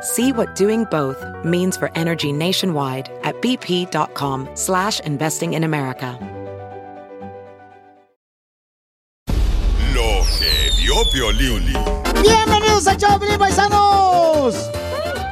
[0.00, 6.16] See what doing both means for energy nationwide at bp.com slash investing in America.
[9.94, 10.94] Lo que vio.
[12.22, 14.54] Bienvenidos a Choplin, paisanos.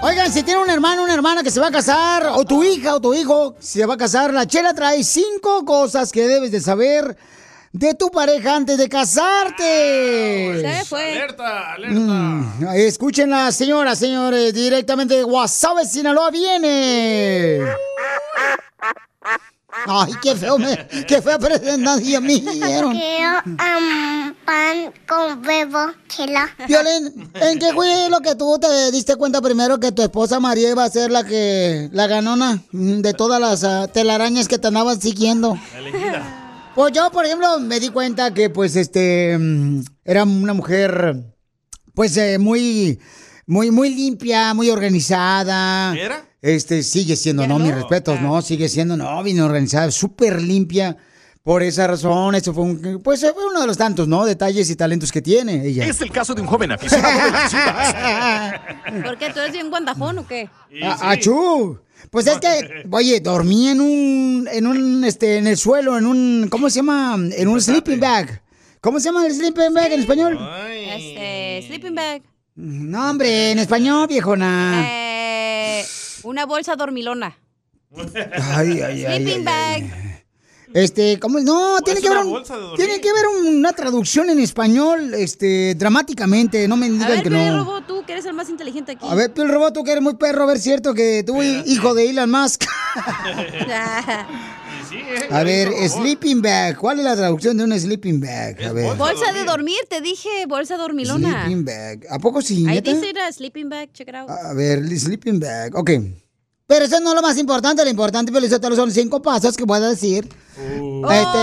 [0.03, 2.65] Oigan, si tiene un hermano o una hermana que se va a casar, o tu
[2.65, 6.51] hija o tu hijo se va a casar, la chela trae cinco cosas que debes
[6.51, 7.17] de saber
[7.79, 10.61] de tu pareja antes de casarte.
[10.61, 11.13] Se fue.
[11.13, 12.01] Alerta, alerta.
[12.01, 17.61] Mm, escúchenla, señoras, señores, directamente de Guasave, Sinaloa viene.
[19.87, 22.93] Ay, qué feo, me, qué fea presentación me dieron.
[22.93, 26.49] Quiero um, pan con huevo, chela.
[26.67, 30.71] Violín, ¿en qué fue lo que tú te diste cuenta primero que tu esposa María
[30.71, 34.99] iba a ser la que, la ganona de todas las ah, telarañas que te andaban
[34.99, 35.59] siguiendo?
[36.77, 41.25] Pues yo, por ejemplo, me di cuenta que, pues, este, mm, era una mujer,
[41.95, 43.01] pues, eh, muy,
[43.47, 45.97] muy, muy limpia, muy organizada.
[45.97, 46.29] ¿Era?
[46.43, 50.99] Este, sigue siendo, no, mis respetos, no, sigue siendo, no, bien organizada, súper limpia.
[51.43, 54.27] Por esa razón, eso fue un, pues fue uno de los tantos, ¿no?
[54.27, 55.87] Detalles y talentos que tiene ella.
[55.87, 57.95] Es el caso de un joven aficionado de las chivas.
[59.03, 59.31] ¿Por qué?
[59.33, 60.51] ¿Tú eres bien guandajón o qué?
[60.83, 61.79] ¡Achú!
[62.11, 66.49] Pues es que, oye, dormí en un, en un, este, en el suelo, en un,
[66.51, 67.17] ¿cómo se llama?
[67.33, 68.43] En un sleeping bag.
[68.81, 70.39] ¿Cómo se llama el sleeping bag en español?
[70.71, 72.23] Este, sleeping bag.
[72.55, 74.87] No, hombre, en español, viejona.
[74.89, 75.85] Eh,
[76.23, 77.37] una bolsa dormilona.
[78.55, 80.16] Ay, ay, ay, Sleeping ay, bag.
[80.75, 81.39] Este, ¿cómo?
[81.41, 82.43] No, tiene es que, haber un-
[82.77, 87.31] tiene que haber una traducción en español, este, dramáticamente, no me A digan ver, que
[87.31, 87.59] no.
[87.65, 89.07] Robot, tú que eres el más inteligente aquí.
[89.09, 91.41] A ver, tú el robot, tú que eres muy perro, a ver, cierto que tú,
[91.43, 92.65] hijo de Elon Musk.
[95.31, 98.63] A ver, sleeping bag, ¿cuál es la traducción de un sleeping bag?
[98.65, 98.97] A ver.
[98.97, 101.45] bolsa de dormir, te dije, bolsa dormilona.
[101.45, 102.07] Sleeping bag.
[102.11, 104.31] ¿A poco sí, Ahí dice era sleeping bag, check it out.
[104.31, 105.75] A ver, sleeping bag.
[105.77, 105.91] Ok.
[106.67, 107.85] Pero eso no es lo más importante.
[107.85, 110.29] Lo importante, Felicitelo, son cinco pasos que voy a decir.
[110.81, 111.11] Oh.
[111.11, 111.39] Este,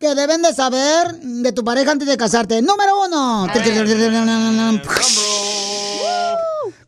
[0.00, 2.60] que deben de saber de tu pareja antes de casarte.
[2.60, 3.46] Número uno.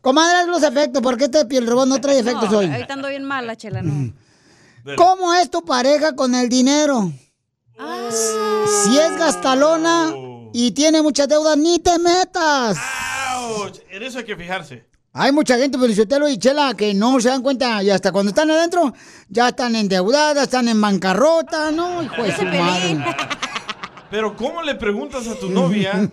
[0.01, 1.01] Comadre, los efectos.
[1.01, 2.65] ¿Por qué este piel robot no trae efectos No, hoy?
[2.65, 4.13] ahorita ando bien mala, chela, no.
[4.97, 7.09] ¿Cómo es tu pareja con el dinero?
[7.77, 10.13] Si es gastalona
[10.53, 12.77] y tiene muchas deudas, ni te metas.
[13.37, 14.85] Ouch, En eso hay que fijarse.
[15.15, 18.49] Hay mucha gente, Felicitelo y Chela, que no se dan cuenta y hasta cuando están
[18.49, 18.95] adentro
[19.29, 22.01] ya están endeudadas, están en bancarrota, ¿no?
[22.01, 22.97] Hijo de su madre.
[24.13, 26.07] Pero ¿cómo le preguntas a tu novia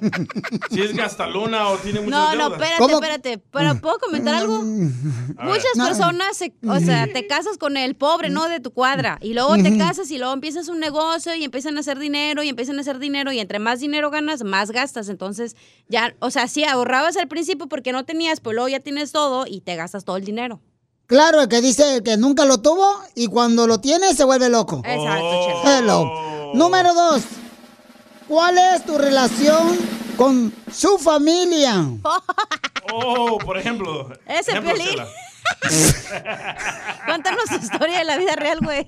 [0.70, 2.62] si es gastalona o tiene muchas No, no, deudas?
[2.72, 3.38] espérate, espérate.
[3.52, 4.62] ¿Pero puedo comentar algo?
[4.62, 5.84] Muchas No.
[5.84, 8.48] personas, se- o sea, te casas con el pobre, ¿no?
[8.48, 9.18] De tu cuadra.
[9.20, 12.48] Y luego te casas y luego empiezas un negocio y empiezan a hacer dinero y
[12.48, 15.10] empiezan a hacer dinero y entre más dinero ganas, más gastas.
[15.10, 15.54] Entonces,
[15.86, 19.44] ya, o sea, sí, ahorrabas al principio porque no tenías, pero luego ya tienes todo
[19.46, 20.62] y te gastas todo el dinero.
[21.04, 24.80] Claro, el que dice que nunca lo tuvo y cuando lo tiene se vuelve loco.
[24.86, 25.78] Exacto, Chela.
[25.80, 26.52] Hello.
[26.54, 27.24] Número dos.
[28.30, 29.76] ¿Cuál es tu relación
[30.16, 31.84] con su familia?
[32.92, 34.10] Oh, por ejemplo.
[34.26, 34.74] Ese ejemplo.
[34.74, 35.06] Chela.
[37.06, 38.84] Cuéntanos tu historia de la vida real, güey.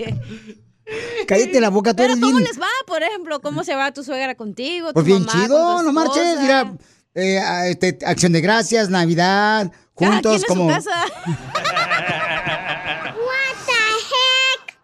[1.28, 2.48] Cállate la boca, tú Pero eres ¿cómo bien...
[2.48, 3.40] les va, por ejemplo?
[3.40, 4.88] ¿Cómo se va tu suegra contigo?
[4.88, 6.40] tu Pues bien mamá con chido, tu no marches.
[6.40, 6.72] Mira,
[7.14, 10.68] eh, este, acción de gracias, Navidad, Cada juntos quien en como...
[10.68, 11.04] su casa.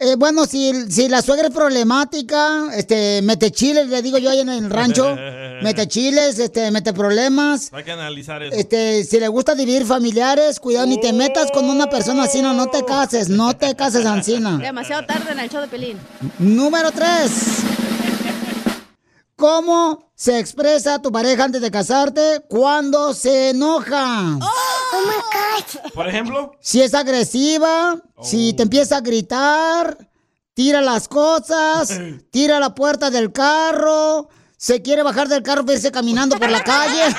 [0.01, 4.39] Eh, bueno, si, si la suegra es problemática, este, mete chiles, le digo yo ahí
[4.39, 5.17] en el rancho,
[5.63, 7.73] mete chiles, este, mete problemas.
[7.73, 8.55] Hay que analizar eso.
[8.55, 12.55] Este, si le gusta dividir familiares, cuidado, ni te metas con una persona así, no,
[12.55, 14.57] no te cases, no te cases, Ancina.
[14.63, 15.99] Demasiado tarde en el show de Pelín.
[16.39, 17.31] Número 3.
[19.35, 24.37] ¿Cómo se expresa tu pareja antes de casarte cuando se enoja?
[24.41, 24.68] Oh
[25.07, 25.93] my God.
[25.93, 29.97] Por ejemplo, Si es agresiva, si te empieza a gritar,
[30.55, 31.99] tira las cosas,
[32.31, 37.15] tira la puerta del carro, se quiere bajar del carro, verse caminando por la calle.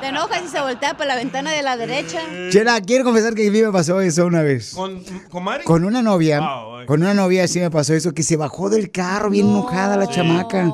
[0.00, 2.20] Te enojas y se voltea por la ventana de la derecha.
[2.50, 4.72] Chela, quiero confesar que a mí me pasó eso una vez.
[4.74, 5.64] ¿Con, con Mari?
[5.64, 6.86] Con una novia, ok.
[6.86, 10.06] con una novia sí me pasó eso, que se bajó del carro bien enojada la
[10.06, 10.72] chamaca.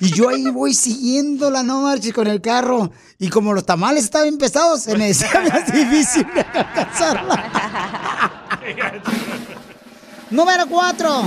[0.00, 2.90] Y yo ahí voy siguiéndola, no marches con el carro.
[3.18, 7.52] Y como los tamales estaban pesados, se me decía más difícil alcanzarla.
[10.30, 11.24] Número cuatro.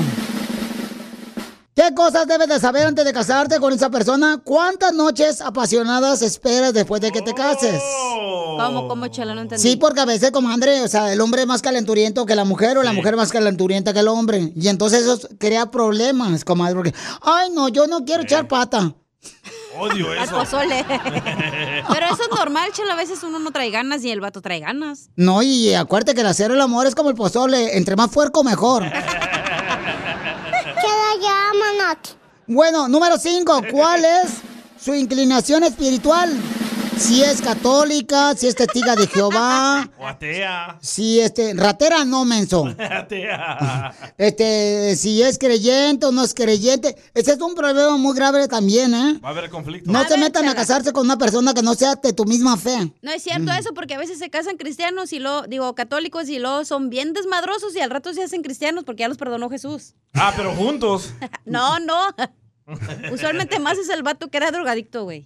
[1.81, 4.39] ¿Qué cosas debes de saber antes de casarte con esa persona?
[4.43, 7.81] ¿Cuántas noches apasionadas esperas después de que te cases?
[8.13, 9.33] ¿Cómo, cómo, chela?
[9.33, 9.67] No entendí.
[9.67, 12.77] Sí, porque a veces, comadre, o sea, el hombre es más calenturiento que la mujer
[12.77, 14.53] o la mujer más calenturienta que el hombre.
[14.55, 16.93] Y entonces eso crea problemas, comadre, porque,
[17.23, 18.93] ay, no, yo no quiero echar pata.
[19.79, 20.35] Odio eso.
[20.35, 20.85] pozole.
[20.87, 22.93] Pero eso es normal, chela.
[22.93, 25.09] A veces uno no trae ganas y el vato trae ganas.
[25.15, 28.43] No, y acuérdate que el hacer el amor es como el pozole, entre más puerco
[28.43, 28.83] mejor.
[32.47, 34.31] Bueno, número 5, ¿cuál es
[34.83, 36.29] su inclinación espiritual?
[37.01, 40.77] Si es católica, si es testiga de Jehová, O atea.
[40.81, 42.65] si este, ratera no menso.
[42.79, 44.13] Atea.
[44.17, 46.95] Este, si es creyente o no es creyente.
[47.15, 49.19] Ese es un problema muy grave también, ¿eh?
[49.23, 49.91] Va a haber conflicto.
[49.91, 52.23] No A se ver, metan a casarse con una persona que no sea de tu
[52.25, 52.93] misma fe.
[53.01, 56.37] No es cierto eso, porque a veces se casan cristianos y luego, digo, católicos y
[56.37, 59.95] luego son bien desmadrosos y al rato se hacen cristianos porque ya los perdonó Jesús.
[60.13, 61.09] Ah, pero juntos.
[61.45, 61.97] No, no.
[63.11, 65.25] Usualmente más es el vato que era drogadicto, güey.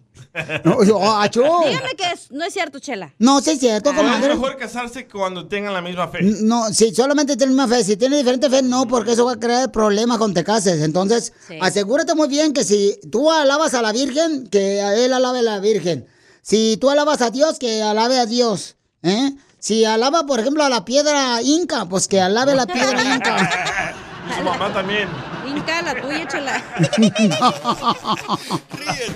[0.64, 1.42] No, oh, achú.
[1.42, 3.14] Dígame que es- no es cierto, Chela.
[3.20, 6.20] No, sí es cierto, Pero es mejor casarse cuando tengan la misma fe.
[6.22, 7.84] No, si solamente tiene la misma fe.
[7.84, 10.82] Si tiene diferente fe, no, porque eso va a crear problemas cuando te cases.
[10.82, 11.58] Entonces, Sí.
[11.62, 15.44] asegúrate muy bien que si tú alabas a la Virgen, que a él alabe a
[15.44, 16.08] la Virgen.
[16.42, 18.76] Si tú alabas a Dios, que alabe a Dios.
[19.04, 19.32] ¿eh?
[19.60, 23.50] Si alaba, por ejemplo, a la piedra inca, pues que alabe la piedra inca.
[24.30, 25.08] Y su mamá también.
[25.46, 26.64] Inca, la tuya, Chela.
[26.98, 27.30] Ríete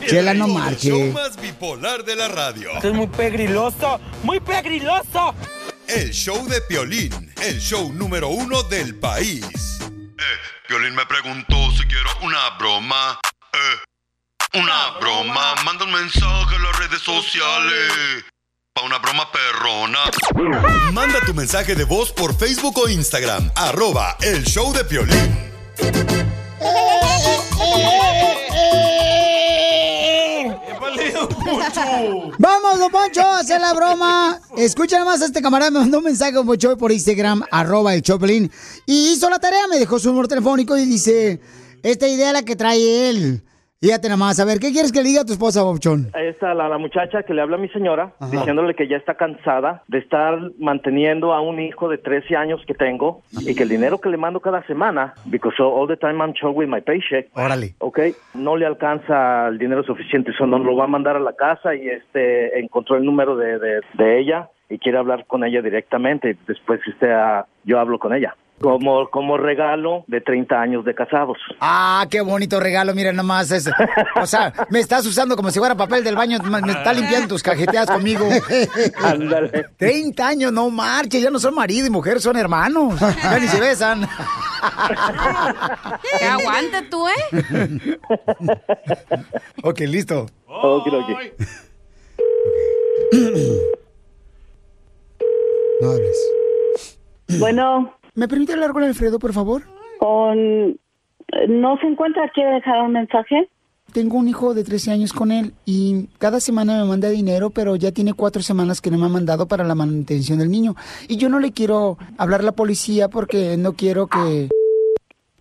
[0.07, 0.89] Chela, no el marche.
[0.89, 2.71] show más bipolar de la radio.
[2.81, 5.33] es muy pegriloso, muy pegriloso.
[5.87, 9.45] El show de Piolín, el show número uno del país.
[9.81, 10.23] Eh,
[10.67, 13.19] Piolín me preguntó si quiero una broma.
[13.53, 15.55] Eh, una broma.
[15.65, 17.91] Manda un mensaje a las redes sociales.
[18.73, 19.99] Pa' una broma perrona.
[20.93, 23.51] Manda tu mensaje de voz por Facebook o Instagram.
[23.55, 25.48] Arroba el show de Piolín.
[32.37, 34.39] Vamos, don Poncho, a hacer la broma.
[34.57, 38.01] Escucha más a este camarada, me mandó un mensaje don Poncho por Instagram, arroba el
[38.01, 38.51] Choplin.
[38.85, 41.39] Y hizo la tarea, me dejó su número telefónico y dice,
[41.83, 43.43] esta idea es la que trae él.
[43.81, 46.07] Fíjate nada más, a ver, ¿qué quieres que le diga a tu esposa, Bobchón?
[46.13, 49.83] Esta, la, la muchacha que le habla a mi señora, diciéndole que ya está cansada
[49.87, 53.97] de estar manteniendo a un hijo de 13 años que tengo y que el dinero
[54.01, 57.75] que le mando cada semana, because all the time I'm short with my paycheck, Órale.
[57.79, 57.99] ok,
[58.33, 61.73] no le alcanza el dinero suficiente, eso no lo va a mandar a la casa
[61.73, 66.35] y este encontró el número de, de, de ella y quiere hablar con ella directamente.
[66.45, 68.35] Después este, ah, yo hablo con ella.
[68.61, 71.38] Como, como regalo de 30 años de casados.
[71.59, 73.51] Ah, qué bonito regalo, mira nomás.
[73.51, 73.69] Es,
[74.15, 77.44] o sea, me estás usando como si fuera papel del baño, me está limpiando tus
[77.44, 78.27] cajeteadas conmigo.
[79.01, 79.65] Ándale.
[79.77, 83.00] 30 años, no marche, ya no son marido y mujer, son hermanos.
[83.00, 84.07] Ya ni se besan.
[86.19, 87.97] Que aguante tú, ¿eh?
[89.63, 90.25] ok, listo.
[90.47, 91.09] Ok, ok.
[91.18, 91.33] Ay.
[95.81, 96.31] No hables.
[97.39, 99.61] Bueno, ¿Me permite hablar con Alfredo, por favor?
[99.97, 100.78] con...
[101.47, 102.30] ¿No se encuentra?
[102.33, 103.47] ¿Quiere dejar un mensaje?
[103.94, 107.78] Tengo un hijo de 13 años con él y cada semana me manda dinero, pero
[107.78, 110.76] ya tiene cuatro semanas que no me ha mandado para la manutención del niño.
[111.07, 114.49] Y yo no le quiero hablar a la policía porque no quiero que...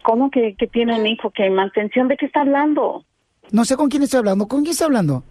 [0.04, 1.30] ¿Cómo que, que tiene un hijo?
[1.30, 3.04] ¿Que mantención de qué está hablando?
[3.50, 4.46] No sé con quién estoy hablando.
[4.46, 5.24] ¿Con quién está hablando?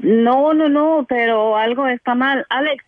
[0.00, 2.44] No, no, no, pero algo está mal.
[2.50, 2.84] Alex,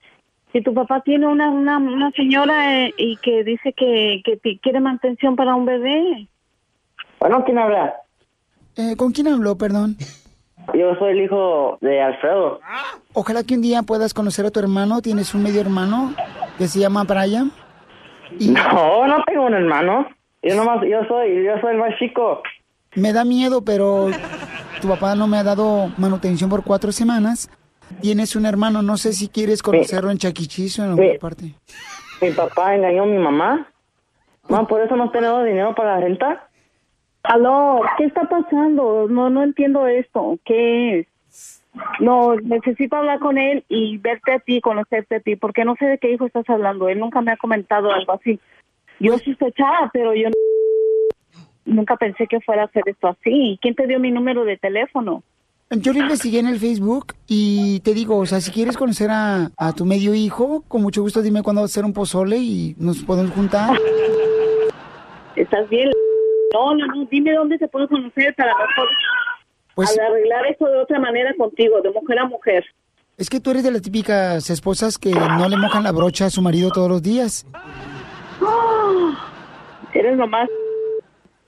[0.56, 4.80] si tu papá tiene una, una, una señora eh, y que dice que, que quiere
[4.80, 6.28] mantención para un bebé.
[7.20, 7.94] Bueno, ¿quién habla?
[8.76, 9.96] Eh, ¿Con quién habló, perdón?
[10.72, 12.60] Yo soy el hijo de Alfredo.
[13.12, 15.02] Ojalá que un día puedas conocer a tu hermano.
[15.02, 16.14] Tienes un medio hermano
[16.56, 17.52] que se llama Brian.
[18.38, 20.06] Y No, no tengo un hermano.
[20.42, 22.42] Yo nomás, yo soy, yo soy el más chico.
[22.94, 24.08] me da miedo, pero
[24.80, 27.50] tu papá no me ha dado manutención por cuatro semanas.
[28.00, 31.54] Tienes un hermano, no sé si quieres conocerlo en Chaquichis o en alguna parte.
[32.20, 33.68] Mi papá engañó a mi mamá.
[34.48, 36.48] Mamá, por eso no tenemos dinero para la renta.
[37.22, 39.06] Aló, ¿qué está pasando?
[39.08, 40.38] No, no entiendo esto.
[40.44, 41.06] ¿Qué es?
[42.00, 45.86] No, necesito hablar con él y verte a ti, conocerte a ti, porque no sé
[45.86, 46.88] de qué hijo estás hablando.
[46.88, 48.40] Él nunca me ha comentado algo así.
[48.98, 50.30] Yo sospechaba, pero yo
[51.66, 53.58] nunca pensé que fuera a hacer esto así.
[53.60, 55.22] ¿Quién te dio mi número de teléfono?
[55.70, 59.50] Yo lo investigué en el Facebook y te digo, o sea, si quieres conocer a,
[59.56, 62.76] a tu medio hijo, con mucho gusto dime cuándo va a hacer un pozole y
[62.78, 63.76] nos podemos juntar.
[65.34, 65.90] ¿Estás bien?
[66.54, 68.88] No, no, no, dime dónde se puede conocer para mejor
[69.74, 72.64] Pues- arreglar esto de otra manera contigo, de mujer a mujer.
[73.18, 76.30] Es que tú eres de las típicas esposas que no le mojan la brocha a
[76.30, 77.44] su marido todos los días.
[79.94, 80.48] Eres nomás.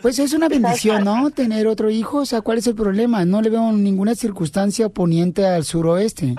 [0.01, 1.31] Pues es una bendición, ¿no?
[1.31, 3.25] Tener otro hijo, o sea, ¿cuál es el problema?
[3.25, 6.35] No le veo ninguna circunstancia oponiente al suroeste.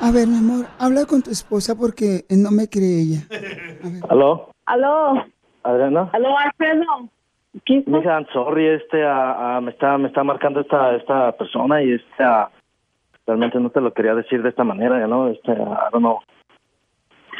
[0.00, 3.20] A ver, mi amor, habla con tu esposa porque no me cree ella.
[4.08, 4.50] ¿Aló?
[4.66, 5.24] Aló,
[5.62, 6.10] ¿Adriana?
[6.12, 7.08] aló, Alfredo.
[7.64, 11.92] ¿Qué Mija, I'm sorry, este, ah, me está, me está marcando esta, esta persona y
[11.92, 12.50] este, ah,
[13.26, 15.28] realmente no te lo quería decir de esta manera, ¿no?
[15.28, 16.18] Este, ah, I don't know.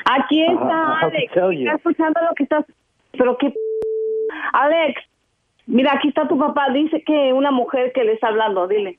[0.05, 1.33] Aquí está Alex.
[1.35, 2.65] Está escuchando lo que estás.
[3.13, 3.53] Pero qué.
[4.53, 5.01] Alex,
[5.67, 6.71] mira, aquí está tu papá.
[6.73, 8.67] Dice que una mujer que le está hablando.
[8.69, 8.99] Dile.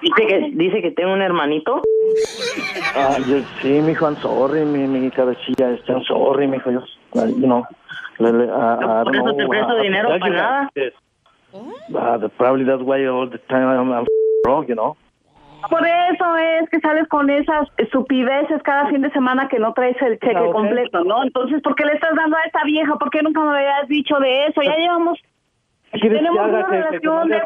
[0.00, 1.82] Dice que, dice que tengo un hermanito.
[2.94, 6.80] Ah, yo, sí, mijo, I'm sorry, mi, mi cabecilla, este, I'm sorry, mijo, yo,
[7.14, 7.64] ah, you know,
[8.18, 10.70] le, le, ah, I por don't eso te presto ah, dinero para nada.
[10.74, 10.92] that,
[11.94, 14.06] Ah, the- probably that's why all the time I'm, I'm
[14.46, 14.96] wrong, you know.
[15.70, 19.96] Por eso es que sales con esas estupideces cada fin de semana que no traes
[20.02, 21.22] el cheque completo, ¿no?
[21.22, 22.96] Entonces, ¿por qué le estás dando a esta vieja?
[22.96, 24.60] ¿Por qué nunca me habías dicho de eso?
[24.62, 25.18] Ya llevamos.
[25.92, 27.42] ¿Qué quieres que Tenemos una Que- que- que relación de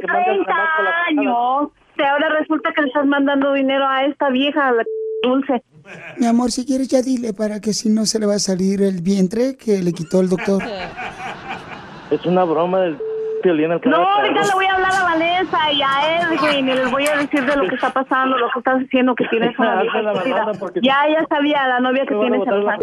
[0.00, 1.68] que mande al 30 chamaco a la años.
[1.98, 4.84] Y ahora resulta que le estás mandando dinero a esta vieja, a la
[5.22, 5.62] dulce.
[6.18, 8.80] Mi amor, si quieres ya dile para que si no se le va a salir
[8.80, 10.62] el vientre que le quitó el doctor.
[12.10, 12.98] Es una broma del
[13.90, 17.16] No, ahorita le voy a hablar a Vanessa y a Edwin y les voy a
[17.16, 19.98] decir de lo que está pasando, lo que estás haciendo, que tienes una vieja
[20.82, 22.78] Ya, ya sabía, la novia que tienes en la-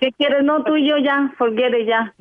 [0.00, 0.42] ¿Qué quieres?
[0.42, 2.12] No, tú y yo ya, forget it ya.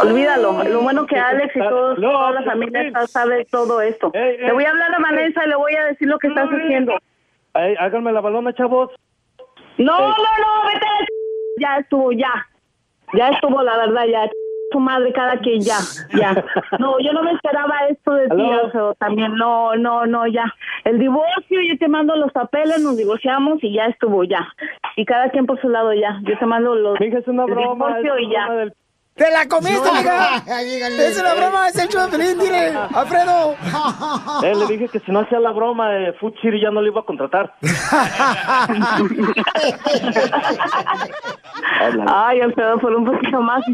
[0.00, 0.64] Olvídalo.
[0.64, 4.10] Lo bueno que Alex y todos, No, toda la familia está- sabe todo esto.
[4.14, 6.94] Le voy a hablar a Vanessa y le voy a decir lo que estás haciendo.
[7.54, 8.90] Ey, háganme la balona, chavos.
[9.76, 11.08] No, no, no, vete a la ch-
[11.58, 12.32] Ya estuvo, ya.
[13.12, 14.30] Ya estuvo, la verdad, ya.
[14.70, 15.78] Tu madre, cada quien, ya,
[16.16, 16.32] ya.
[16.78, 18.64] No, yo no me esperaba esto de ti, Aló.
[18.64, 19.34] Alfredo, también.
[19.34, 20.44] No, no, no, ya.
[20.84, 24.46] El divorcio, yo te mando los papeles, nos divorciamos y ya estuvo, ya.
[24.96, 26.18] Y cada quien por su lado, ya.
[26.22, 27.86] Yo te mando los Mija, es una el broma.
[27.98, 28.52] divorcio es y ya.
[28.52, 28.74] del-
[29.16, 29.90] ¡Te la comiste, No.
[29.90, 30.36] amiga!
[31.10, 33.54] Es una broma, es el show de Pelín, dile, Alfredo.
[34.44, 37.00] Eh, le dije que si no hacía la broma, eh, City ya no lo iba
[37.00, 37.52] a contratar.
[42.06, 43.64] Ay, Alfredo, por un poquito más.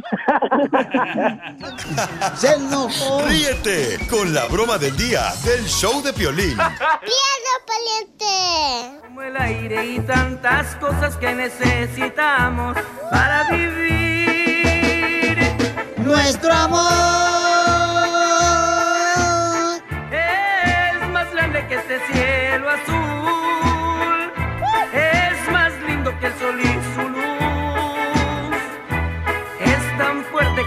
[2.40, 3.26] Se enojó.
[3.26, 6.56] Ríete con la broma del día del show de Piolín.
[6.56, 9.00] ¡Piedra pariente!
[9.02, 12.76] Como el aire y tantas cosas que necesitamos
[13.10, 13.76] para vivir.
[15.98, 16.82] Nuestro amor.
[20.12, 23.05] Es más grande que este cielo azul.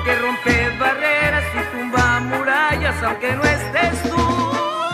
[0.04, 4.16] Que rompe barreras y tumba murallas aunque no estés tú.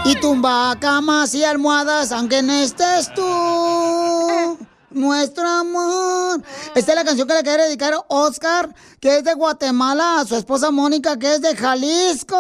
[0.05, 4.57] Y tumba camas y almohadas, aunque no estés tú.
[4.91, 6.41] Nuestro amor.
[6.74, 10.35] Esta es la canción que le quiere dedicar Oscar, que es de Guatemala, a su
[10.35, 12.38] esposa Mónica, que es de Jalisco.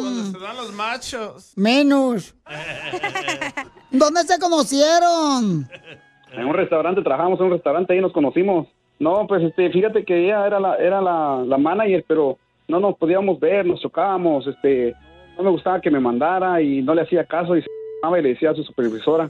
[0.00, 1.52] Cuando se dan los machos.
[1.56, 2.34] Menos.
[3.90, 5.68] ¿Dónde se conocieron?
[6.32, 8.66] En un restaurante, trabajamos en un restaurante, ahí nos conocimos.
[8.98, 12.96] No, pues este, fíjate que ella era la, era la, la manager, pero no nos
[12.96, 14.94] podíamos ver, nos chocábamos, este,
[15.36, 17.68] no me gustaba que me mandara y no le hacía caso y se
[18.02, 19.28] llamaba y le decía a su supervisora.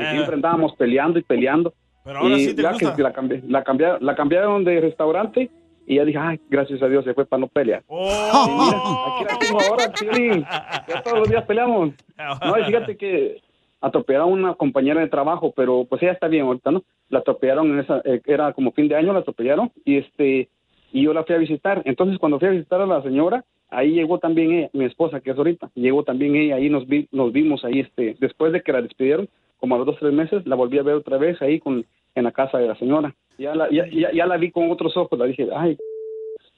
[0.00, 1.72] y siempre andábamos peleando y peleando.
[2.04, 2.96] Pero ahora y sí te ya gusta.
[2.96, 5.48] que la, cambié- la, cambiaron, la cambiaron de restaurante
[5.86, 7.82] y ya dije, ay, gracias a Dios se fue para no pelear.
[7.86, 8.08] Oh.
[8.48, 10.44] Y mira, aquí la tengo ahora, Piolín.
[10.88, 11.90] Ya todos los días peleamos.
[12.44, 13.40] No, y fíjate que
[13.82, 16.84] atropellaron a una compañera de trabajo, pero pues ella está bien ahorita, ¿no?
[17.10, 20.48] La atropellaron en esa, eh, era como fin de año, la atropellaron y este,
[20.92, 21.82] y yo la fui a visitar.
[21.84, 25.32] Entonces cuando fui a visitar a la señora, ahí llegó también ella, mi esposa que
[25.32, 28.72] es ahorita, llegó también ella, ahí nos vi, nos vimos ahí, este, después de que
[28.72, 31.58] la despidieron, como a los dos tres meses, la volví a ver otra vez ahí
[31.58, 31.84] con,
[32.14, 33.14] en la casa de la señora.
[33.38, 35.76] Ya la, ya, ya, ya la vi con otros ojos, la dije, ay,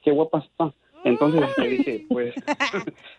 [0.03, 0.73] qué guapa está.
[1.05, 2.33] Entonces le dije, pues,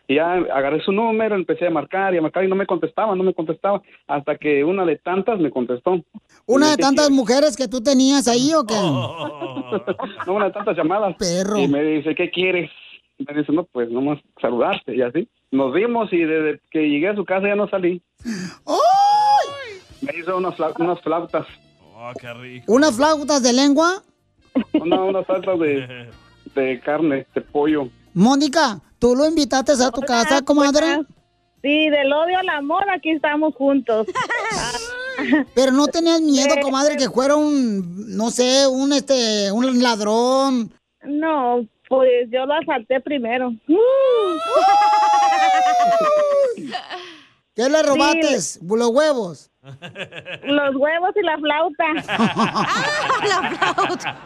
[0.09, 3.15] y ya agarré su número, empecé a marcar y a marcar y no me contestaba,
[3.15, 6.03] no me contestaba, hasta que una de tantas me contestó.
[6.47, 8.75] ¿Una de tantas mujeres que tú tenías ahí o qué?
[10.27, 11.17] No, una de tantas llamadas.
[11.17, 11.57] Perro.
[11.59, 12.71] Y me dice, ¿qué quieres?
[13.19, 15.29] Me dice, no, pues nomás saludarte y así.
[15.51, 18.03] Nos vimos y desde que llegué a su casa ya no salí.
[20.03, 21.47] Me hizo unas, fla- unas flautas.
[21.95, 22.73] Oh, qué rico.
[22.73, 24.03] ¿Unas flautas de lengua?
[24.75, 26.09] Una, una salsa de,
[26.57, 27.89] de carne, de pollo.
[28.15, 31.03] Mónica, ¿tú lo invitaste a tu casa, comadre?
[31.63, 34.07] Sí, del odio al amor, aquí estamos juntos.
[35.55, 40.73] Pero no tenías miedo, comadre, que fuera un, no sé, un este, un ladrón.
[41.03, 43.53] No, pues yo lo asalté primero.
[47.55, 48.37] ¿Qué le robaste?
[48.61, 49.51] Los huevos.
[50.45, 51.85] Los huevos y la flauta.
[53.29, 54.17] la flauta.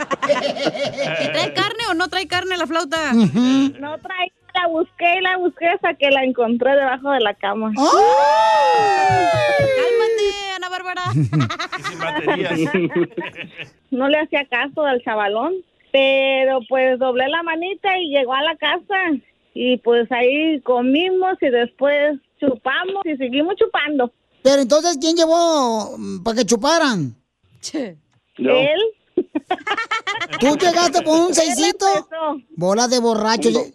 [1.22, 3.12] ¿Y trae carne o no trae carne la flauta?
[3.12, 7.72] No trae, la busqué y la busqué hasta que la encontré debajo de la cama.
[9.76, 11.02] Cálmate, Ana Bárbara.
[13.90, 15.54] No le hacía caso al chavalón,
[15.92, 18.96] pero pues doblé la manita y llegó a la casa
[19.52, 24.12] y pues ahí comimos y después chupamos y seguimos chupando.
[24.42, 27.14] Pero entonces, ¿quién llevó para que chuparan?
[28.36, 28.80] Él.
[30.40, 31.86] ¿Tú llegaste con un seisito?
[32.56, 33.52] Bola de borrachos.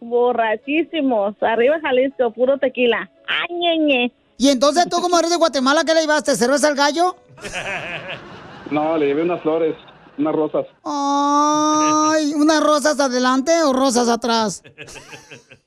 [0.00, 1.34] Borrachísimos.
[1.42, 3.10] Arriba Jalisco, puro tequila.
[3.26, 4.12] Ay, ñeñe.
[4.38, 6.34] ¿Y entonces tú como eres de Guatemala, qué le llevaste?
[6.36, 7.16] ¿Cerveza al gallo?
[8.70, 9.74] No, le llevé unas flores,
[10.16, 10.64] unas rosas.
[10.84, 14.62] Ay, ¿unas rosas adelante o rosas atrás?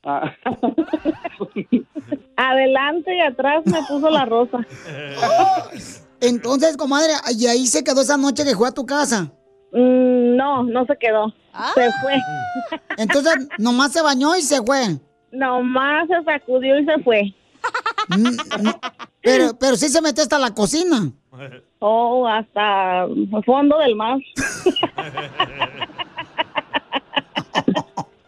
[0.06, 0.32] Ah,
[2.36, 4.60] Adelante y atrás me puso la rosa.
[6.22, 9.32] Entonces, comadre, y ahí se quedó esa noche que fue a tu casa.
[9.72, 11.34] Mm, no, no se quedó.
[11.76, 12.80] Se fue.
[12.98, 14.98] Entonces, nomás se bañó y se fue.
[15.32, 17.34] Nomás se sacudió y se fue.
[18.10, 18.70] Mm,
[19.22, 21.12] Pero, pero sí se metió hasta la cocina.
[21.80, 24.18] Oh, hasta el fondo del mar.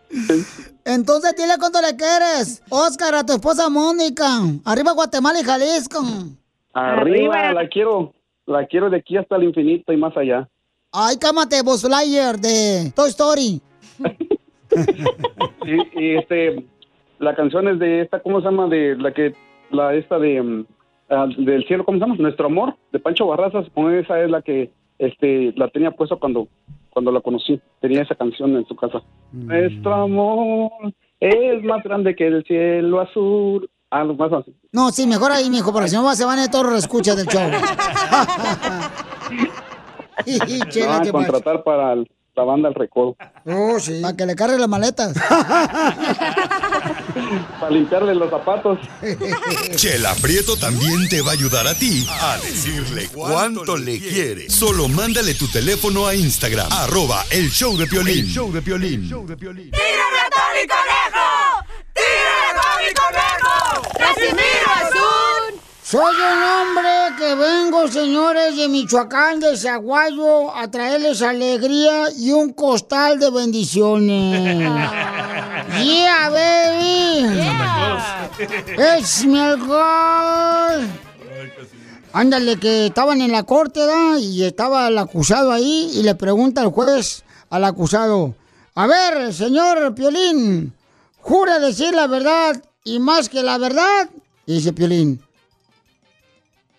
[0.86, 2.64] Entonces, dile cuánto le quieres.
[2.70, 4.40] Oscar, a tu esposa Mónica.
[4.64, 6.00] Arriba Guatemala y Jalisco.
[6.74, 8.14] Arriba, la quiero.
[8.46, 10.48] La quiero de aquí hasta el infinito y más allá.
[10.92, 13.62] Ay, cámate, Buzz Lightyear de Toy Story.
[15.66, 16.66] Y, y, este,
[17.20, 18.68] la canción es de esta, ¿cómo se llama?
[18.68, 19.34] De la que,
[19.72, 20.66] la esta de, mm,
[21.10, 22.16] ah, del cielo, ¿cómo se llama?
[22.20, 23.68] Nuestro amor, de Pancho Barrazas.
[23.74, 26.48] Con esa es la que, este, la tenía puesta cuando,
[26.90, 27.60] cuando la conocí.
[27.82, 29.02] Tenía esa canción en su casa.
[29.32, 30.72] Nuestro amor
[31.20, 33.70] es más grande que el cielo azul.
[33.92, 34.54] Algo más así.
[34.72, 37.28] No, sí, mejor ahí, mijo, porque si no se van a todos los escuchas del
[37.28, 37.42] show.
[40.70, 43.16] Chela, a ¿qué contratar para el- la banda El Recodo.
[43.46, 44.00] Oh, sí.
[44.02, 45.14] Para que le cargue las maletas.
[47.60, 48.80] Para limpiarle los zapatos.
[49.76, 54.50] Chela Prieto también te va a ayudar a ti a decirle cuánto le quiere.
[54.50, 58.26] Solo mándale tu teléfono a Instagram, arroba el show de Piolín.
[58.26, 59.02] El show de Piolín.
[59.02, 61.66] ¡Tírame a Tony Conejo!
[61.94, 63.82] ¡Tírame a Tony Conejo!
[63.98, 64.95] ¡Casimiro!
[65.88, 72.54] Soy un hombre que vengo, señores, de Michoacán, de Zaguayo, a traerles alegría y un
[72.54, 74.68] costal de bendiciones.
[75.84, 77.40] ¡Yeah, baby!
[78.98, 80.88] ¡Es mi alcohol!
[82.14, 84.18] Ándale, que estaban en la corte, ¿da?
[84.18, 88.34] Y estaba el acusado ahí y le pregunta al juez al acusado,
[88.74, 90.74] a ver, señor Piolín,
[91.22, 94.10] ¿jura decir la verdad y más que la verdad?
[94.48, 95.22] Y dice Piolín,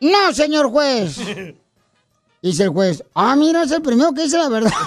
[0.00, 1.18] no, señor juez.
[2.42, 4.70] Dice el juez, ah, mira, es el primero que dice la verdad.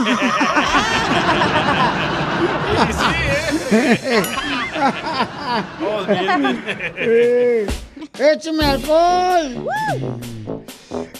[6.95, 7.67] Eh,
[8.17, 9.67] ¡Écheme alcohol!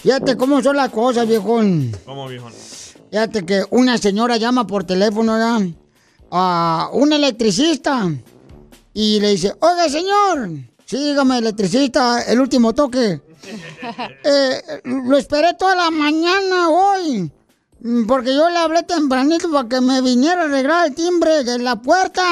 [0.02, 1.92] Fíjate cómo son las cosas, viejón.
[2.04, 2.48] ¿Cómo, viejo?
[3.10, 5.60] Fíjate que una señora llama por teléfono ¿verdad?
[6.30, 8.10] a un electricista
[8.94, 10.50] y le dice, oiga, señor,
[10.86, 13.20] sí, dígame, electricista, el último toque.
[14.24, 17.30] Eh, lo esperé toda la mañana hoy.
[18.06, 21.76] Porque yo le hablé tempranito para que me viniera a arreglar el timbre de la
[21.76, 22.22] puerta.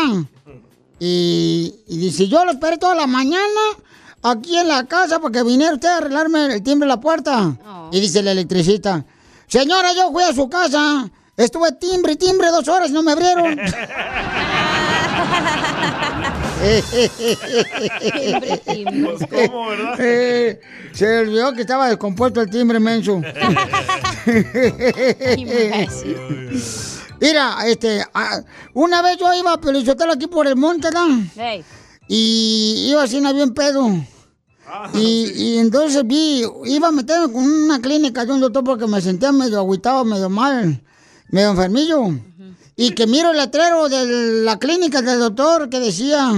[1.00, 3.60] Y, y dice, yo lo esperé toda la mañana
[4.22, 7.56] aquí en la casa para que viniera usted a arreglarme el timbre de la puerta.
[7.92, 9.04] Y dice el electricista,
[9.46, 11.08] señora, yo fui a su casa.
[11.36, 13.58] Estuve timbre y timbre dos horas no me abrieron.
[18.00, 19.16] Timbre, timbre.
[19.16, 19.94] Pues, ¿cómo, verdad?
[20.00, 20.60] Eh,
[20.92, 23.20] se olvidó que estaba descompuesto el timbre menso.
[27.20, 28.40] Mira, este, ah,
[28.74, 31.26] una vez yo iba a Pelizotelo aquí por el monte, ¿no?
[31.36, 31.64] Hey.
[32.06, 33.90] Y iba así, bien pedo.
[34.94, 39.00] Y, y entonces vi, iba a meterme con una clínica de un doctor porque me
[39.00, 40.82] sentía medio agüitado, medio mal,
[41.30, 42.27] medio enfermillo.
[42.80, 46.30] Y que miro el letrero de la clínica del doctor que decía,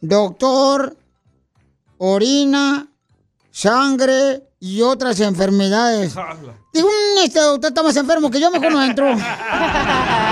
[0.00, 0.96] doctor,
[1.96, 2.86] orina,
[3.50, 6.14] sangre y otras enfermedades.
[6.74, 9.06] Digo, "Mm, este doctor está más enfermo que yo, mejor no entro.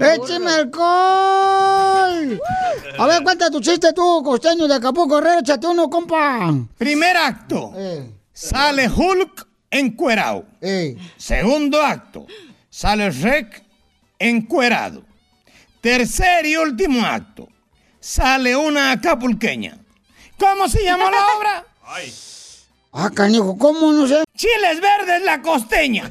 [0.00, 2.40] ¡Écheme alcohol!
[2.98, 6.54] A ver, cuenta tu chiste tú, costeño de Acapulco, Herrera, échate uno, compa.
[6.76, 7.72] Primer acto.
[8.32, 10.44] Sale Hulk encuerado.
[11.16, 12.26] Segundo acto.
[12.70, 13.64] Sale Rec
[14.18, 15.02] encuerado.
[15.80, 17.48] Tercer y último acto.
[18.00, 19.78] Sale una acapulqueña.
[20.38, 21.64] ¿Cómo se llama la obra?
[22.98, 24.24] Ah, canijo, ¿cómo no sé?
[24.34, 26.04] Chiles verdes la costeña.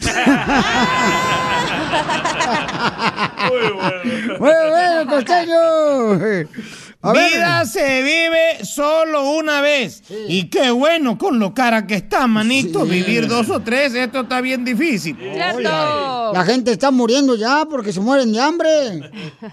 [3.49, 6.19] Muy bueno, costeño.
[7.05, 7.31] A ver.
[7.31, 10.01] Vida se vive solo una vez.
[10.27, 12.83] Y qué bueno con lo cara que está, manito.
[12.83, 15.15] Vivir dos o tres, esto está bien difícil.
[15.35, 19.11] La gente está muriendo ya porque se mueren de hambre.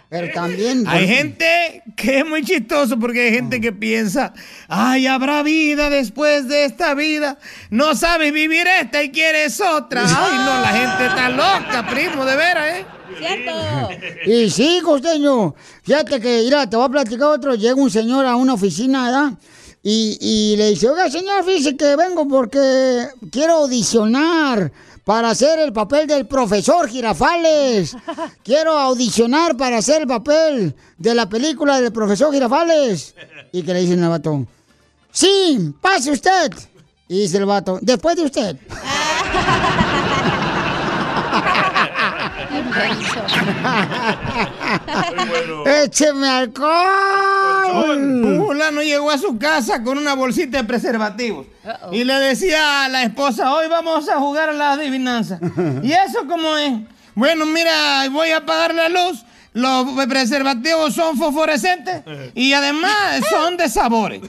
[0.08, 0.84] Pero también.
[0.88, 4.32] Hay gente que es muy chistoso porque hay gente que piensa,
[4.68, 7.38] ay, habrá vida después de esta vida.
[7.68, 10.04] No sabes vivir esta y quieres otra.
[10.06, 13.01] Ay, no, la gente está loca, primo, de veras, ¿eh?
[13.18, 13.88] ¿Cierto?
[14.26, 15.54] Y sí, costeño.
[15.82, 17.54] Fíjate que, mira, te voy a platicar otro.
[17.54, 19.32] Llega un señor a una oficina, ¿verdad?
[19.82, 24.70] Y, y le dice, oiga, señor, fíjese que vengo porque quiero audicionar
[25.04, 27.96] para hacer el papel del profesor Girafales.
[28.44, 33.14] Quiero audicionar para hacer el papel de la película del profesor Girafales.
[33.52, 34.46] Y que le dicen al vato,
[35.10, 36.52] sí, pase usted.
[37.08, 38.56] Y dice el vato, después de usted.
[45.84, 46.72] ¡Écheme alcohol!
[47.74, 51.46] Un fulano llegó a su casa con una bolsita de preservativos
[51.90, 55.38] y le decía a la esposa, hoy vamos a jugar a la adivinanza.
[55.82, 56.72] ¿Y eso cómo es?
[57.14, 59.24] Bueno, mira, voy a apagar la luz.
[59.54, 62.02] Los preservativos son fosforescentes
[62.34, 64.22] y además son de sabores.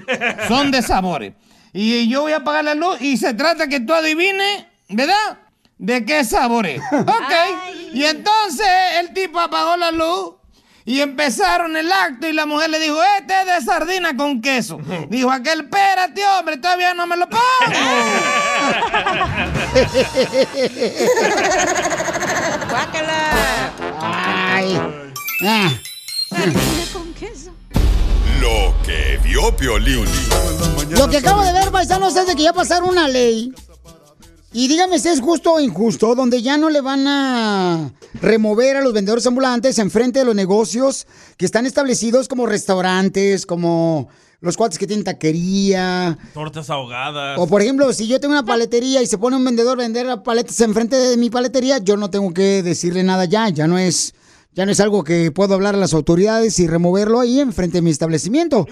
[0.47, 1.33] Son de sabores.
[1.71, 5.39] Y yo voy a apagar la luz y se trata que tú adivines, ¿verdad?
[5.77, 6.81] ¿De qué sabor es?
[6.91, 7.33] Ok.
[7.93, 8.67] Y entonces
[8.99, 10.33] el tipo apagó la luz
[10.85, 14.79] y empezaron el acto y la mujer le dijo, este es de sardina con queso.
[15.09, 17.41] Dijo aquel, espérate, hombre, todavía no me lo pongo.
[24.01, 24.79] Ay.
[25.45, 25.71] Ah.
[26.91, 27.53] con queso.
[28.41, 30.05] Lo que vio Piolín.
[30.89, 33.53] Lo que acabo de ver, paisanos, es de que ya pasaron una ley.
[34.55, 38.81] Y dígame si es justo o injusto, donde ya no le van a remover a
[38.81, 44.09] los vendedores ambulantes enfrente de los negocios que están establecidos como restaurantes, como
[44.41, 46.19] los cuates que tienen taquería.
[46.35, 47.39] Tortas ahogadas.
[47.39, 50.21] O por ejemplo, si yo tengo una paletería y se pone un vendedor a vender
[50.21, 54.13] paletas enfrente de mi paletería, yo no tengo que decirle nada ya, ya no es,
[54.55, 57.81] ya no es algo que puedo hablar a las autoridades y removerlo ahí enfrente de
[57.81, 58.67] mi establecimiento.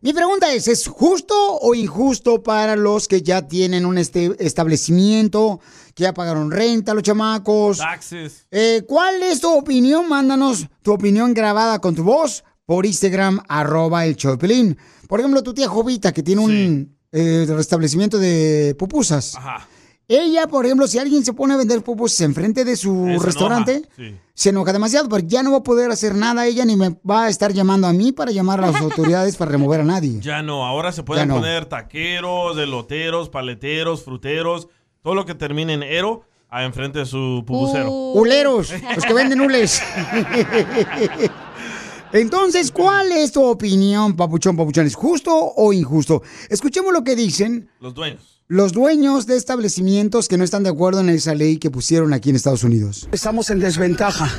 [0.00, 5.60] Mi pregunta es, ¿es justo o injusto para los que ya tienen un este establecimiento,
[5.94, 7.78] que ya pagaron renta, los chamacos?
[7.78, 8.46] Taxes.
[8.50, 10.08] Eh, ¿Cuál es tu opinión?
[10.08, 14.76] Mándanos tu opinión grabada con tu voz por Instagram, arroba el Piolín.
[15.08, 19.34] Por ejemplo, tu tía Jovita, que tiene un eh, restablecimiento de pupusas.
[19.36, 19.68] Ajá.
[20.08, 23.72] Ella, por ejemplo, si alguien se pone a vender pupusas enfrente de su Se restaurante,
[23.74, 24.16] enoja, sí.
[24.34, 27.24] se enoja demasiado, porque ya no va a poder hacer nada ella, ni me va
[27.24, 30.20] a estar llamando a mí para llamar a las autoridades para remover a nadie.
[30.20, 31.34] Ya no, ahora se pueden no.
[31.36, 34.68] poner taqueros, eloteros, paleteros, fruteros,
[35.02, 37.90] todo lo que termine en ero, a enfrente de su pupucero.
[37.90, 39.82] Huleros, los que venden hules.
[42.16, 44.86] Entonces, ¿cuál es tu opinión, papuchón, papuchón?
[44.86, 46.22] ¿Es justo o injusto?
[46.48, 48.40] Escuchemos lo que dicen Los dueños.
[48.48, 52.30] los dueños de establecimientos que no están de acuerdo en esa ley que pusieron aquí
[52.30, 53.06] en Estados Unidos.
[53.12, 54.30] Estamos en desventaja.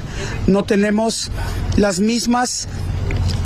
[0.48, 1.30] No tenemos
[1.76, 2.68] las mismas,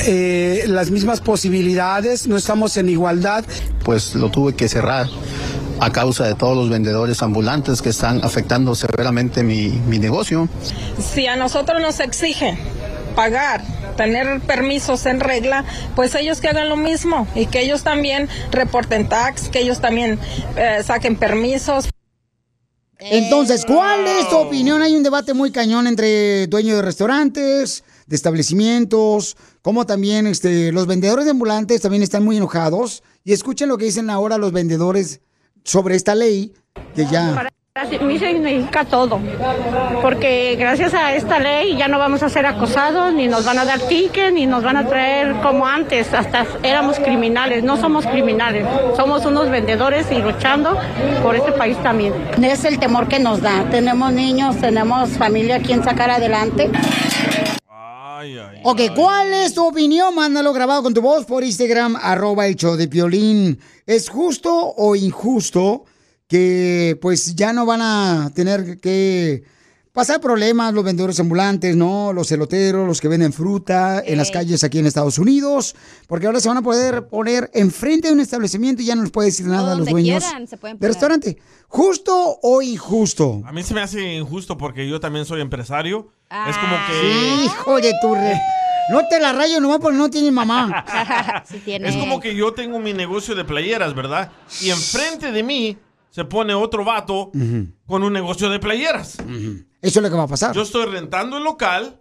[0.06, 3.44] eh, las mismas posibilidades, no estamos en igualdad.
[3.84, 5.08] pues lo tuve que cerrar
[5.80, 10.48] a causa de todos los vendedores ambulantes que están afectando severamente mi, mi negocio.
[11.14, 12.56] Si a nosotros nos exigen
[13.12, 13.64] pagar,
[13.98, 19.08] tener permisos en regla, pues ellos que hagan lo mismo y que ellos también reporten
[19.08, 20.20] tax, que ellos también
[20.56, 21.90] eh, saquen permisos.
[23.00, 24.84] Entonces, ¿cuál es tu opinión?
[24.84, 30.86] Hay un debate muy cañón entre dueños de restaurantes, de establecimientos, como también este, los
[30.86, 33.02] vendedores de ambulantes también están muy enojados.
[33.24, 35.22] Y escuchen lo que dicen ahora los vendedores
[35.64, 36.54] sobre esta ley
[36.96, 37.50] que ya...
[38.02, 39.18] Mí significa todo,
[40.02, 43.64] porque gracias a esta ley ya no vamos a ser acosados, ni nos van a
[43.64, 48.68] dar ticket, ni nos van a traer como antes, hasta éramos criminales, no somos criminales,
[48.98, 50.78] somos unos vendedores y luchando
[51.24, 52.14] por este país también.
[52.44, 53.66] Es el temor que nos da.
[53.72, 56.70] Tenemos niños, tenemos familia a quien sacar adelante.
[57.70, 58.60] Ay, ay.
[58.64, 60.14] Ok, ¿cuál es tu opinión?
[60.14, 63.62] Mándalo grabado con tu voz por Instagram, arroba el show de Piolín.
[63.86, 65.86] ¿Es justo o injusto
[66.32, 69.44] que pues ya no van a tener que
[69.92, 72.14] pasar problemas los vendedores ambulantes, ¿no?
[72.14, 75.76] Los celoteros, los que venden fruta en las calles aquí en Estados Unidos,
[76.08, 79.12] porque ahora se van a poder poner enfrente de un establecimiento y ya no les
[79.12, 81.38] puede decir nada a los dueños quieran se pueden del restaurante.
[81.68, 83.42] ¿Justo o injusto?
[83.44, 86.14] A mí se me hace injusto porque yo también soy empresario.
[86.48, 86.94] Es como que...
[86.94, 88.40] Sí, hijo de tu re...
[88.90, 90.86] No te la rayo nomás porque no tienes mamá.
[91.66, 94.32] Es como que yo tengo mi negocio de playeras, ¿verdad?
[94.62, 95.78] Y enfrente de mí
[96.12, 97.32] se pone otro vato
[97.88, 99.18] con un negocio de playeras.
[99.82, 100.54] Eso es lo que va a pasar.
[100.56, 102.00] Yo estoy rentando el local,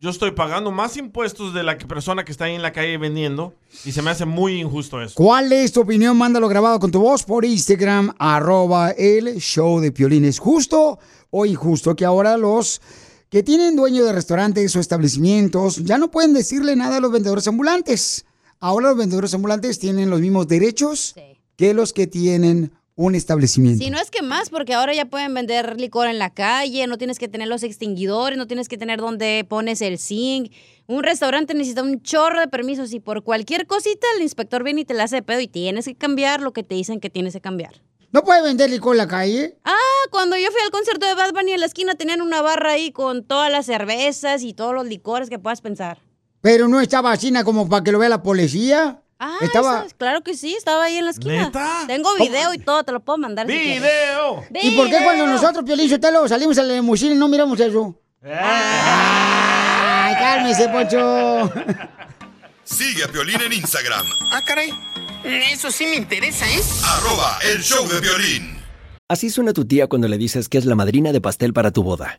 [0.00, 2.96] yo estoy pagando más impuestos de la que- persona que está ahí en la calle
[2.96, 3.52] vendiendo
[3.84, 5.14] y se me hace muy injusto eso.
[5.14, 6.16] ¿Cuál es tu opinión?
[6.16, 10.24] Mándalo grabado con tu voz por Instagram, arroba el show de Piolín.
[10.24, 10.98] ¿Es justo
[11.30, 12.80] o injusto que ahora los
[13.28, 17.46] que tienen dueño de restaurantes o establecimientos ya no pueden decirle nada a los vendedores
[17.46, 18.24] ambulantes?
[18.60, 21.14] Ahora los vendedores ambulantes tienen los mismos derechos
[21.56, 23.82] que los que tienen un establecimiento.
[23.82, 26.98] Si no es que más, porque ahora ya pueden vender licor en la calle, no
[26.98, 30.52] tienes que tener los extinguidores, no tienes que tener donde pones el zinc.
[30.88, 34.84] Un restaurante necesita un chorro de permisos y por cualquier cosita el inspector viene y
[34.84, 37.34] te la hace de pedo y tienes que cambiar lo que te dicen que tienes
[37.34, 37.80] que cambiar.
[38.10, 39.56] ¿No puede vender licor en la calle?
[39.64, 39.76] Ah,
[40.10, 42.90] cuando yo fui al concierto de Bad Bunny en la esquina tenían una barra ahí
[42.90, 46.02] con todas las cervezas y todos los licores que puedas pensar.
[46.40, 49.04] Pero no estaba así como para que lo vea la policía.
[49.20, 49.84] Ah, estaba...
[49.96, 51.46] claro que sí, estaba ahí en la esquina.
[51.46, 51.84] ¿Neta?
[51.88, 53.46] Tengo video y todo, te lo puedo mandar.
[53.46, 53.52] si.
[53.52, 54.44] ¡Video!
[54.62, 58.00] ¿Y por qué cuando nosotros, Piolín Sotelo, salimos a la limusina y no miramos eso?
[58.22, 61.52] ¡Ay, cálmese, Poncho!
[62.64, 64.70] Sigue a Piolín en Instagram, Ah, caray.
[65.24, 66.60] Eso sí me interesa, ¿eh?
[66.84, 68.56] arroba el show de violín.
[69.08, 71.82] Así suena tu tía cuando le dices que es la madrina de pastel para tu
[71.82, 72.18] boda.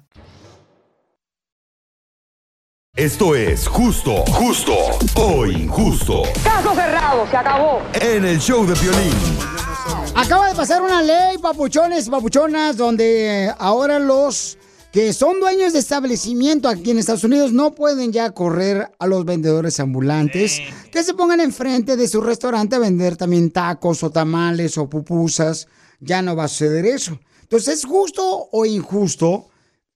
[2.97, 4.73] Esto es justo, justo
[5.15, 6.23] o injusto.
[6.43, 7.79] Caso cerrado, se acabó.
[7.93, 9.13] En el show de violín.
[10.13, 14.57] Acaba de pasar una ley, papuchones, papuchonas, donde ahora los
[14.91, 19.23] que son dueños de establecimiento aquí en Estados Unidos no pueden ya correr a los
[19.23, 20.59] vendedores ambulantes
[20.91, 25.69] que se pongan enfrente de su restaurante a vender también tacos o tamales o pupusas.
[26.01, 27.17] Ya no va a suceder eso.
[27.43, 29.47] Entonces, ¿es justo o injusto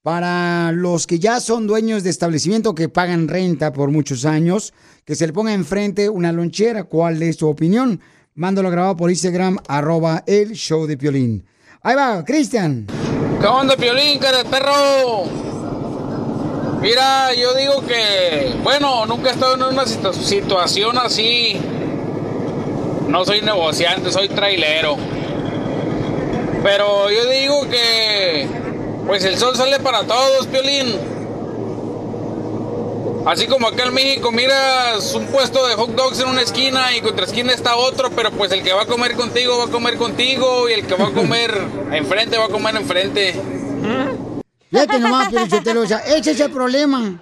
[0.06, 4.72] para los que ya son dueños de establecimiento que pagan renta por muchos años,
[5.04, 6.84] que se le ponga enfrente una lonchera?
[6.84, 8.00] ¿Cuál es tu opinión?
[8.36, 11.44] Mándalo grabado por Instagram, arroba el show de Piolín.
[11.82, 12.86] Ahí va, Cristian.
[13.40, 15.24] ¿Qué onda, Piolín, cara perro?
[16.80, 21.56] Mira, yo digo que, bueno, nunca he estado en una situ- situación así.
[23.08, 24.96] No soy negociante, soy trailero.
[26.62, 28.65] Pero yo digo que,
[29.06, 30.94] pues el sol sale para todos, Piolín.
[33.26, 37.00] Así como acá en México miras un puesto de hot dogs en una esquina y
[37.00, 39.96] contra esquina está otro, pero pues el que va a comer contigo va a comer
[39.96, 41.50] contigo y el que va a comer
[41.92, 43.34] enfrente va a comer enfrente.
[44.70, 47.20] Fíjate nomás, Piolichotelo, o sea, ese es el problema.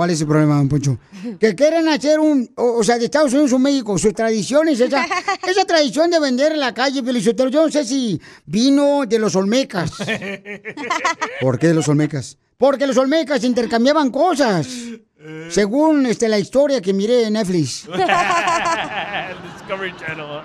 [0.00, 0.96] ¿Cuál es el problema, don Poncho?
[1.38, 5.06] Que quieren hacer un, o, o sea, de Estados Unidos o México, sus tradiciones, esa,
[5.46, 9.36] esa tradición de vender en la calle, Piolichotelo, yo no sé si vino de los
[9.36, 9.92] Olmecas.
[11.42, 12.38] ¿Por qué de los Olmecas?
[12.56, 14.66] Porque los Olmecas intercambiaban cosas.
[15.50, 17.86] Según este, la historia que miré en Netflix.
[19.58, 20.40] Discovery Channel.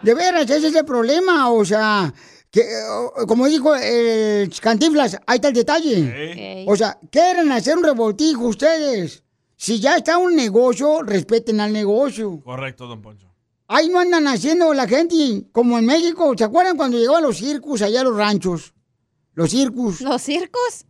[0.00, 2.14] De veras, ese es el problema, o sea,
[2.56, 6.64] que, como dijo el Cantinflas, ahí está el detalle.
[6.66, 9.22] O sea, quieren hacer un revoltijo ustedes.
[9.56, 12.40] Si ya está un negocio, respeten al negocio.
[12.42, 13.26] Correcto, don Poncho.
[13.68, 16.32] Ahí no andan haciendo la gente como en México.
[16.36, 18.72] ¿Se acuerdan cuando llegaban los circos allá a los ranchos?
[19.34, 20.00] Los circos.
[20.00, 20.86] ¿Los circos?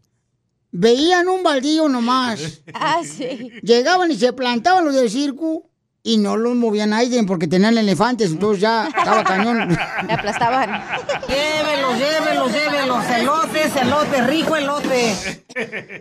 [0.70, 2.62] Veían un baldío nomás.
[2.74, 3.50] Ah, sí.
[3.62, 5.68] Llegaban y se plantaban los del circo
[6.07, 9.69] y no los movían nadie porque tenían elefantes, entonces ya estaba cañón.
[10.07, 10.81] Me aplastaban.
[11.27, 13.05] Llévelos, llévelos, llévelos.
[13.11, 15.11] Elotes, elote, rico elote.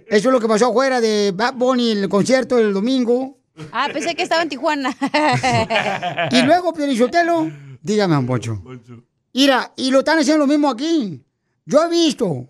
[0.08, 3.39] Eso es lo que pasó afuera de Bad Bunny, el concierto del domingo.
[3.72, 4.96] Ah, pensé que estaba en Tijuana.
[6.32, 7.50] Y luego, Pielichotelo,
[7.82, 8.62] dígame, don Poncho.
[9.34, 11.20] Mira, y lo están haciendo lo mismo aquí.
[11.65, 12.48] Yo he visto.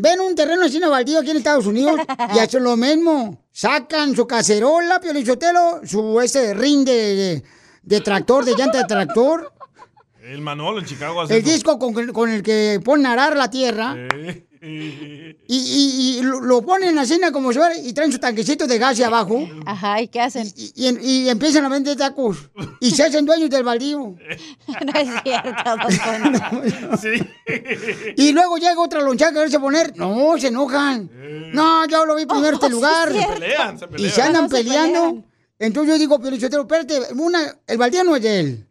[0.00, 1.98] Ven un terreno así en baldío aquí en Estados Unidos
[2.34, 3.42] y hacen lo mismo.
[3.52, 7.44] Sacan su cacerola, Piolichotelo, su ese ring de, de-
[7.82, 9.50] de tractor, de llanta de tractor,
[10.22, 13.48] El Manolo en Chicago hace el disco con, con el que ponen a arar la
[13.50, 13.96] tierra.
[14.60, 18.98] Y, y- y lo, lo ponen así como fuera y traen su tanquecito de gas
[18.98, 19.48] y abajo.
[19.66, 20.46] Ajá, ¿y qué hacen?
[20.56, 22.50] Y, y- y empiezan a vender tacos.
[22.80, 24.16] Y se hacen dueños del baldío.
[24.68, 27.24] No es cierto, don Poncho.
[28.16, 29.96] Y luego llega otra lonchada que verse poner.
[29.96, 31.10] No, se enojan.
[31.52, 33.10] No, yo lo vi primero este Oh, sí, lugar.
[33.12, 33.32] cierto.
[33.34, 35.00] Se pelean, se Y se andan No, se peleando.
[35.00, 35.24] pelean.
[35.60, 38.64] Entonces yo digo, pero espérate, una, el baldío no es de él.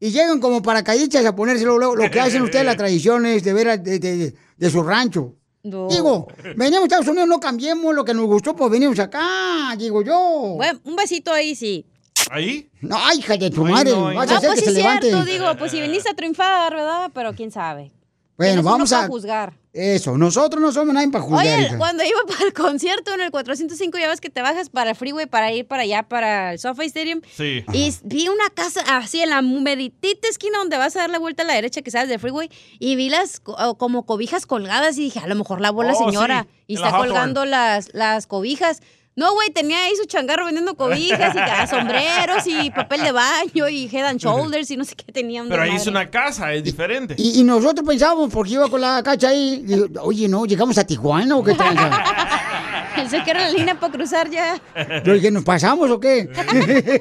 [0.00, 1.78] Y llegan como paracaidistas a ponérselo.
[1.78, 4.34] Lo, lo que hacen ustedes, las tradiciones de ver de, de- de
[4.70, 5.34] su rancho.
[5.62, 10.02] Digo, venimos a Estados Unidos, no cambiemos lo que nos gustó, pues venimos acá, digo
[10.02, 10.54] yo.
[10.56, 11.86] Bueno, un besito ahí, sí.
[12.30, 12.68] ¿Ahí?
[12.82, 14.70] No, ay, hija de tu Ay, madre, no, No, a hacer pues que sí se
[14.72, 15.08] es levante.
[15.08, 17.10] cierto, digo, pues si viniste a triunfar, ¿verdad?
[17.14, 17.92] Pero quién sabe.
[18.36, 19.52] Bueno, ¿Quién es uno vamos para a juzgar?
[19.72, 21.46] Eso, nosotros no somos nadie para juzgar.
[21.46, 21.78] Oye, hija.
[21.78, 24.96] cuando iba para el concierto en el 405, ya ves que te bajas para el
[24.96, 27.20] freeway para ir para allá, para el SoFi Stadium.
[27.32, 27.64] Sí.
[27.72, 31.42] Y vi una casa así en la meritita esquina donde vas a dar la vuelta
[31.42, 35.02] a la derecha que sales del freeway y vi las oh, como cobijas colgadas y
[35.02, 38.26] dije, a lo mejor lavó la Oh, señora sí, y la está colgando las, las
[38.26, 38.80] cobijas.
[39.16, 43.88] No, güey, tenía ahí su changarro vendiendo cobijas y sombreros y papel de baño y
[43.92, 45.42] head and shoulders y no sé qué tenía.
[45.42, 47.14] un Pero ahí es una casa, es diferente.
[47.16, 50.84] Y, y nosotros pensábamos, porque iba con la cacha ahí, digo, oye, no, llegamos a
[50.84, 51.90] Tijuana o qué tranza.
[52.96, 54.60] Pensé que era la línea para cruzar ya.
[55.04, 56.28] Yo dije, ¿nos pasamos o qué?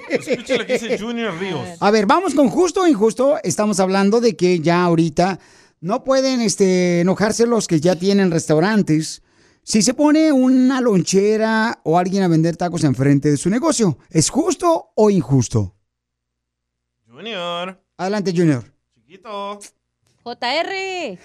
[0.10, 1.68] Escucha lo que dice Junior Ríos.
[1.80, 3.38] A ver, vamos con justo o injusto.
[3.44, 5.40] Estamos hablando de que ya ahorita
[5.82, 9.23] no pueden este, enojarse los que ya tienen restaurantes.
[9.66, 14.30] Si se pone una lonchera o alguien a vender tacos enfrente de su negocio, ¿es
[14.30, 15.74] justo o injusto?
[17.08, 17.82] Junior.
[17.98, 18.66] Adelante, Junior.
[18.94, 19.60] Chiquito.
[20.26, 21.18] JR.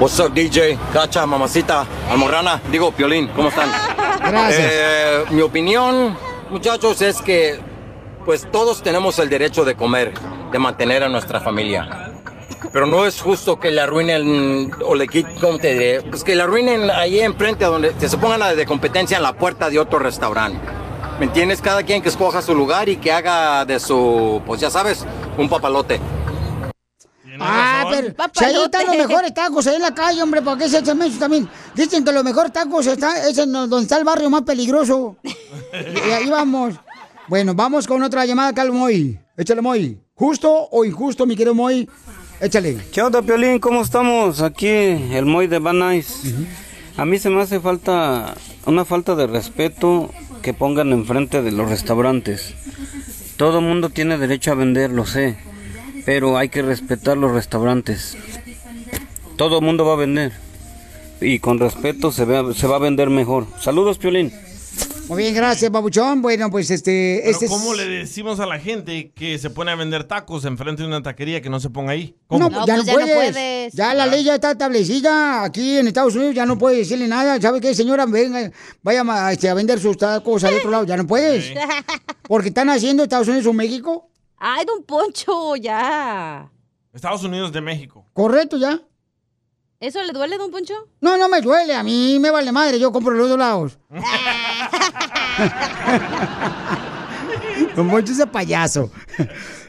[0.00, 0.76] What's up, DJ?
[0.92, 3.70] Cacha, mamacita, almorrana, digo, Piolín, ¿cómo están?
[4.18, 4.70] Gracias.
[4.72, 6.16] Eh, mi opinión,
[6.50, 7.60] muchachos, es que
[8.24, 10.12] pues todos tenemos el derecho de comer,
[10.50, 12.07] de mantener a nuestra familia.
[12.72, 16.02] Pero no es justo que le arruinen o le quiten, ¿cómo te diré?
[16.02, 19.34] Pues que le arruinen ahí enfrente, donde que se pongan a de competencia en la
[19.34, 20.60] puerta de otro restaurante.
[21.18, 21.60] ¿Me entiendes?
[21.60, 25.04] Cada quien que escoja su lugar y que haga de su, pues ya sabes,
[25.36, 26.00] un papalote.
[27.40, 30.68] Ah, pero si ahí están los mejores tacos ahí en la calle, hombre, ¿por qué
[30.68, 31.48] se echan eso también?
[31.74, 35.16] Dicen que los mejores tacos está, es en donde está el barrio más peligroso.
[35.22, 36.74] y ahí vamos.
[37.28, 39.18] Bueno, vamos con otra llamada acá al Moy.
[39.36, 40.00] Échale, Moy.
[40.14, 41.88] ¿Justo o injusto, mi querido Moy?
[42.40, 42.76] Échale.
[42.92, 43.58] ¿Qué onda, Piolín?
[43.58, 44.42] ¿Cómo estamos?
[44.42, 46.22] Aquí, el Moy de Van Nuys.
[46.96, 48.34] A mí se me hace falta,
[48.66, 50.10] una falta de respeto
[50.42, 52.54] que pongan enfrente de los restaurantes.
[53.36, 55.36] Todo mundo tiene derecho a vender, lo sé,
[56.04, 58.16] pero hay que respetar los restaurantes.
[59.36, 60.32] Todo mundo va a vender.
[61.20, 63.46] Y con respeto se, ve- se va a vender mejor.
[63.60, 64.32] Saludos, Piolín.
[65.08, 66.20] Muy bien, gracias, babuchón.
[66.20, 67.20] Bueno, pues este...
[67.22, 70.44] Pero este es- ¿cómo le decimos a la gente que se pone a vender tacos
[70.44, 72.14] enfrente de una taquería que no se ponga ahí?
[72.26, 72.40] ¿Cómo?
[72.40, 73.72] No, pues ya, no, puedes.
[73.72, 77.40] Ya la ley ya está establecida aquí en Estados Unidos, ya no puedes decirle nada.
[77.40, 78.04] ¿Sabe qué, señora?
[78.04, 80.84] Venga, vaya este, a vender sus tacos al otro lado.
[80.84, 81.54] Ya no puedes.
[82.28, 84.10] Porque están haciendo Estados Unidos o México.
[84.36, 86.50] Ay, don Poncho, ya.
[86.92, 88.04] Estados Unidos de México.
[88.12, 88.78] Correcto, ya.
[89.80, 90.74] ¿Eso le duele, don Poncho?
[91.00, 91.72] No, no me duele.
[91.74, 92.80] A mí me vale madre.
[92.80, 93.78] Yo compro los dos lados.
[97.76, 98.90] Don Poncho es payaso.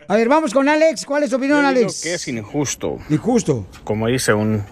[0.07, 1.05] A ver, vamos con Alex.
[1.05, 2.01] ¿Cuál es tu opinión, Yo digo Alex?
[2.01, 2.97] que es injusto.
[3.09, 3.67] Injusto.
[3.83, 4.63] Como dice un,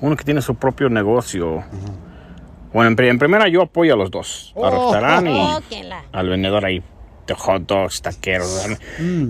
[0.00, 1.64] uno que tiene su propio negocio.
[2.72, 4.52] Bueno, en, pri- en primera yo apoyo a los dos.
[4.56, 6.82] Al Oh, restaurante oh, y la- al vendedor ahí
[7.34, 8.68] hot dogs, taqueros.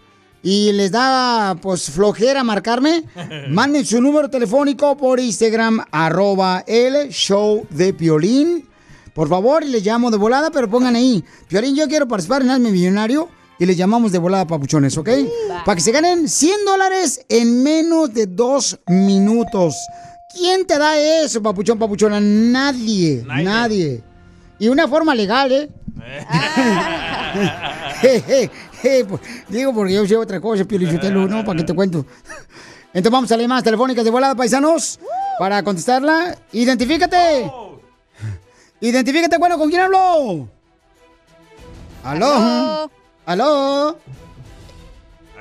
[0.45, 3.03] y les da pues flojera marcarme.
[3.51, 8.69] Manden su número telefónico por Instagram, arroba el show de Piolín.
[9.13, 12.51] Por favor, y les llamo de volada, pero pongan ahí, Piolín, yo quiero participar en
[12.51, 13.29] Hazme Millonario.
[13.63, 15.09] Y les llamamos de volada, papuchones, ¿ok?
[15.65, 19.77] Para que se ganen 100 dólares en menos de dos minutos.
[20.37, 22.19] ¿Quién te da eso, papuchón, papuchona?
[22.19, 24.03] Nadie, nadie.
[24.59, 25.71] Y una forma legal, ¿eh?
[28.83, 31.45] Je, pues, Digo, porque yo sé otra cosa, Piolichotelo, ¿no?
[31.45, 32.05] ¿Para qué te cuento?
[32.87, 34.99] Entonces vamos a las llamadas telefónicas de volada, paisanos,
[35.39, 36.37] para contestarla.
[36.51, 37.49] ¡Identifícate!
[38.81, 40.49] ¡Identifícate, bueno, ¿con quién hablo?
[42.03, 42.27] ¿Aló?
[42.27, 43.02] ¿Aló?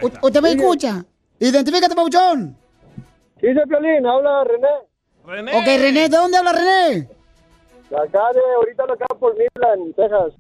[0.02, 1.04] U- ¿Usted me escucha?
[1.40, 2.56] ¡Identifícate, papuchón!
[3.40, 4.68] Sí, soy Piolín, habla René.
[5.26, 5.52] René.
[5.58, 7.08] Ok, René, ¿de dónde habla René?
[7.90, 10.34] De acá de, ahorita lo acá por Midland, Texas.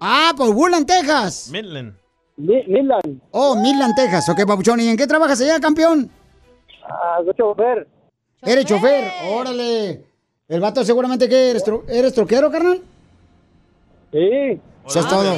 [0.00, 1.48] Ah, por Woodland, Texas.
[1.52, 1.94] Midland.
[2.36, 3.20] Midland.
[3.32, 4.28] Oh, Midland, Texas.
[4.28, 4.78] Ok, papuchón.
[4.80, 6.10] ¿Y en qué trabajas allá, campeón?
[6.84, 7.88] Ah, soy chofer.
[8.42, 9.10] Eres chofer.
[9.32, 10.04] Órale.
[10.48, 12.80] El vato seguramente que eres, tro- eres troquero, carnal.
[14.12, 14.60] Sí.
[14.86, 15.32] Eso es todo.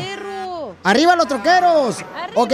[0.82, 1.98] ¡Arriba los troqueros!
[2.34, 2.52] Ok,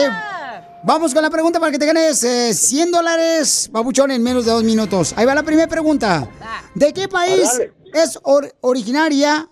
[0.83, 4.51] vamos con la pregunta para que te ganes eh, 100 dólares, babuchón, en menos de
[4.53, 5.15] dos minutos.
[5.17, 6.29] Ahí va la primera pregunta.
[6.75, 7.49] ¿De qué país
[7.95, 9.49] es or- originaria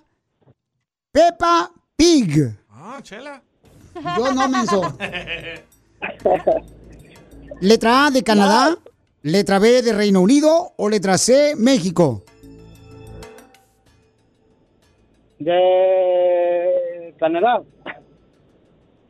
[1.12, 2.56] Peppa Pig?
[2.70, 3.40] Ah, chela.
[4.16, 4.98] Yo no menso.
[7.60, 8.76] ¿Letra A de Canadá?
[9.22, 10.72] ¿Letra B de Reino Unido?
[10.76, 12.24] ¿O letra C, México?
[15.38, 17.62] De Canadá.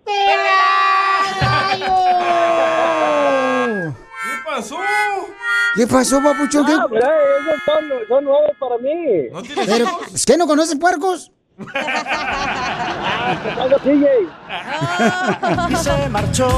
[0.05, 0.13] ¿Qué
[4.45, 4.77] pasó?
[5.77, 6.67] ¿Qué pasó, papuchón?
[6.67, 9.29] ¿Qué- Ah, mira, esos son, son nuevos para mí.
[9.33, 9.87] ¿No Pero?
[10.15, 11.31] ¿es que no conocen puercos?
[15.71, 16.49] Y se marchó.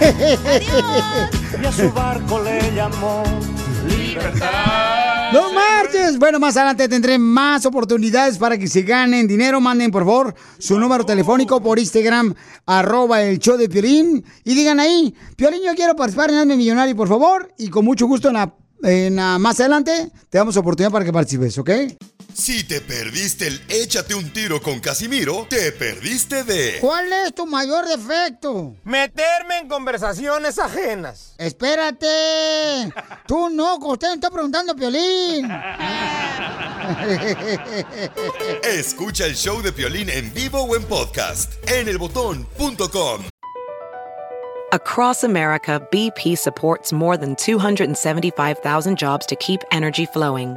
[1.62, 3.22] Y a su barco le llamó
[3.88, 5.32] Libertad.
[5.32, 6.18] ¡No marches!
[6.18, 9.60] Bueno, más adelante tendré más oportunidades para que se ganen dinero.
[9.60, 12.34] Manden, por favor, su número telefónico por Instagram,
[12.66, 14.22] arroba el show de Piolín.
[14.44, 17.52] Y digan ahí, Piolín, yo quiero participar en Hazme Millonario, por favor.
[17.58, 21.12] Y con mucho gusto, en la- en la- más adelante, te damos oportunidad para que
[21.12, 21.70] participes, ¿ok?
[22.34, 26.78] Si te perdiste el échate un tiro con Casimiro, te perdiste de...
[26.80, 28.74] ¿Cuál es tu mayor defecto?
[28.84, 31.34] Meterme en conversaciones ajenas.
[31.36, 32.92] Espérate.
[33.26, 35.50] Tú no, usted me está preguntando, Piolín.
[38.64, 43.26] Escucha el show de Piolín en vivo o en podcast en elbotón.com.
[44.72, 50.56] Across America, BP supports more than 275,000 jobs to keep energy flowing.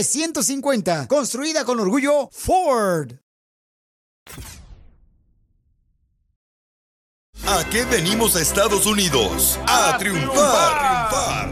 [0.01, 1.07] F-150.
[1.07, 3.13] Construida con orgullo Ford.
[7.45, 9.59] ¿A qué venimos a Estados Unidos?
[9.67, 11.49] A triunfar.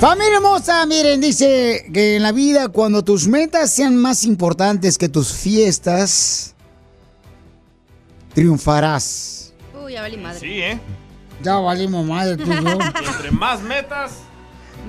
[0.00, 5.08] Familia hermosa, miren, dice que en la vida cuando tus metas sean más importantes que
[5.08, 6.54] tus fiestas,
[8.34, 9.54] triunfarás.
[9.82, 10.40] Uy, ya valí madre.
[10.40, 10.78] Sí, ¿eh?
[11.42, 14.12] Ya valimos madre, tú, entre más metas,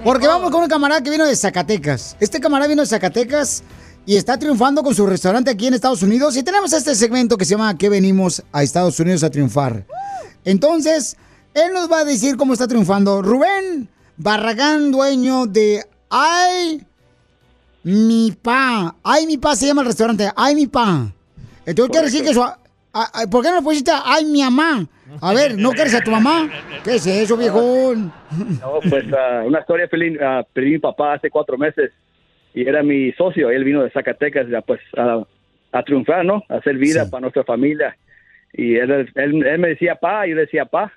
[0.03, 2.15] Porque vamos con un camarada que vino de Zacatecas.
[2.19, 3.63] Este camarada vino de Zacatecas
[4.05, 6.37] y está triunfando con su restaurante aquí en Estados Unidos.
[6.37, 9.85] Y tenemos este segmento que se llama ¿Qué venimos a Estados Unidos a triunfar?
[10.45, 11.17] Entonces,
[11.53, 13.21] él nos va a decir cómo está triunfando.
[13.21, 16.85] Rubén Barragán, dueño de Ay
[17.83, 18.95] Mi Pa.
[19.03, 20.31] Ay Mi Pa se llama el restaurante.
[20.37, 21.11] Ay Mi Pa.
[21.65, 22.41] Entonces quiere decir que su...
[22.41, 22.57] a-
[22.93, 24.87] a- ¿Por qué no le pusiste Ay Mi Mamá?
[25.22, 26.49] A ver, ¿no quieres a tu mamá?
[26.84, 28.12] ¿Qué es eso, viejón?
[28.62, 30.18] No, pues ah, una historia, Pelín.
[30.22, 31.91] ah, perdí a mi papá hace cuatro meses
[32.53, 33.49] y era mi socio.
[33.49, 35.24] Él vino de Zacatecas ya, pues a,
[35.72, 36.43] a triunfar, ¿no?
[36.49, 37.95] A hacer vida para nuestra familia.
[38.53, 40.91] Y él, él, él me decía pa, y yo le decía pa.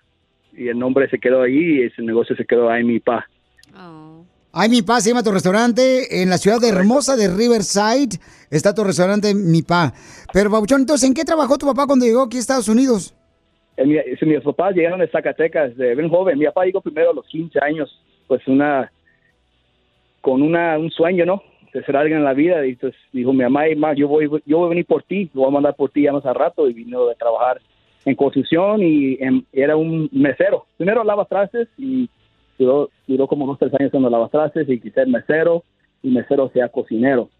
[0.52, 3.26] Y el nombre se quedó ahí y ese negocio se quedó ahí, mi pa.
[4.52, 8.18] Ay, mi pa, se llama tu restaurante en la ciudad de hermosa de Riverside.
[8.50, 9.94] Está tu restaurante, mi pa.
[10.32, 13.14] Pero, Babuchón, entonces, ¿en qué trabajó tu papá cuando llegó aquí a Estados Unidos?
[13.80, 16.38] Eh, mi- mis papás llegaron de Zacatecas, de bien joven.
[16.38, 17.88] Mi papá llegó primero a los 15 años,
[18.26, 18.90] pues una,
[20.20, 21.42] con una, un sueño, ¿no?
[21.72, 22.66] De ser alguien en la vida.
[22.66, 25.46] Y pues dijo mi mamá, "Ma, yo voy, yo voy a venir por ti, voy
[25.46, 26.68] a mandar por ti ya más a rato.
[26.68, 27.58] Y vino de trabajar
[28.04, 30.66] en construcción y en- era un mesero.
[30.76, 32.08] Primero lava trastes y
[32.58, 35.62] duró, duró como dos, tres años siendo lavatrastes y quise ser mesero
[36.02, 37.30] y mesero sea cocinero.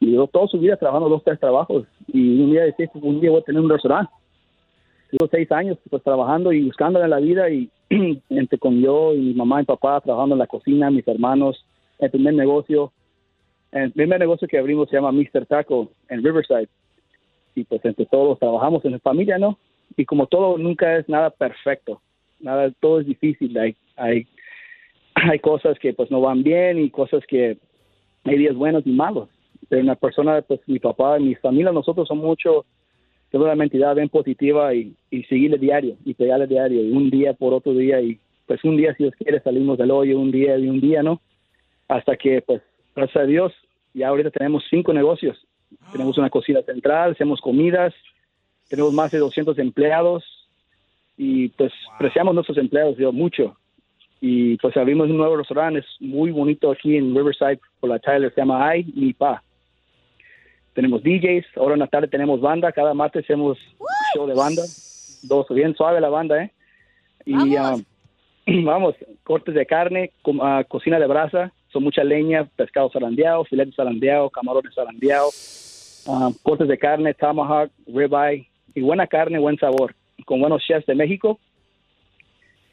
[0.00, 1.86] Y duró toda su vida trabajando dos, tres trabajos.
[2.12, 4.10] Y un día decía, un día voy a tener un restaurante
[5.10, 7.70] Llevo seis años pues trabajando y buscando en la vida y
[8.28, 11.64] entre con yo y mi mamá y papá trabajando en la cocina, mis hermanos,
[11.98, 12.92] el primer negocio,
[13.72, 15.46] el primer negocio que abrimos se llama Mr.
[15.46, 16.68] Taco en Riverside
[17.54, 19.58] y pues entre todos trabajamos en familia, ¿no?
[19.96, 22.00] Y como todo nunca es nada perfecto,
[22.38, 24.26] nada, todo es difícil, hay, hay,
[25.14, 27.58] hay cosas que pues no van bien y cosas que
[28.24, 29.28] hay días buenos y malos.
[29.68, 32.64] Pero una persona, pues mi papá y mi familia, nosotros somos mucho
[33.30, 37.32] tengo una mentalidad bien positiva y, y seguirle diario y pegarle diario y un día
[37.32, 40.58] por otro día y pues un día si Dios quiere salimos del hoyo un día
[40.58, 41.20] y un día no
[41.88, 42.62] hasta que pues
[42.94, 43.52] gracias a Dios
[43.94, 45.38] ya ahorita tenemos cinco negocios.
[45.92, 47.94] Tenemos una cocina central hacemos comidas
[48.70, 50.24] tenemos más de 200 empleados
[51.18, 53.56] y pues apreciamos nuestros empleados yo mucho.
[54.20, 58.32] Y pues abrimos un nuevo restaurante es muy bonito aquí en Riverside por la Tyler
[58.32, 59.42] se llama Ay Mi Pa
[60.74, 63.58] tenemos DJs, ahora en la tarde tenemos banda, cada martes hacemos
[64.14, 64.66] show de banda,
[65.22, 66.50] dos, bien suave la banda, ¿eh?
[67.26, 67.76] Y ah,
[68.64, 68.94] vamos,
[69.24, 74.30] cortes de carne, com- ah, cocina de brasa, son mucha leña, pescado zarandeado, filetes zarandeado,
[74.30, 75.30] camarones zarandeado,
[76.06, 79.94] ah, cortes de carne, tomahawk, ribeye, y buena carne, buen sabor,
[80.24, 81.38] con buenos chefs de México,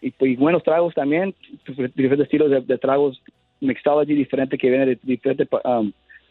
[0.02, 1.34] y, pues, y buenos tragos también,
[1.66, 3.22] dif- diferentes estilos de, de tragos,
[3.60, 5.82] mixology diferente que viene de diferentes ah,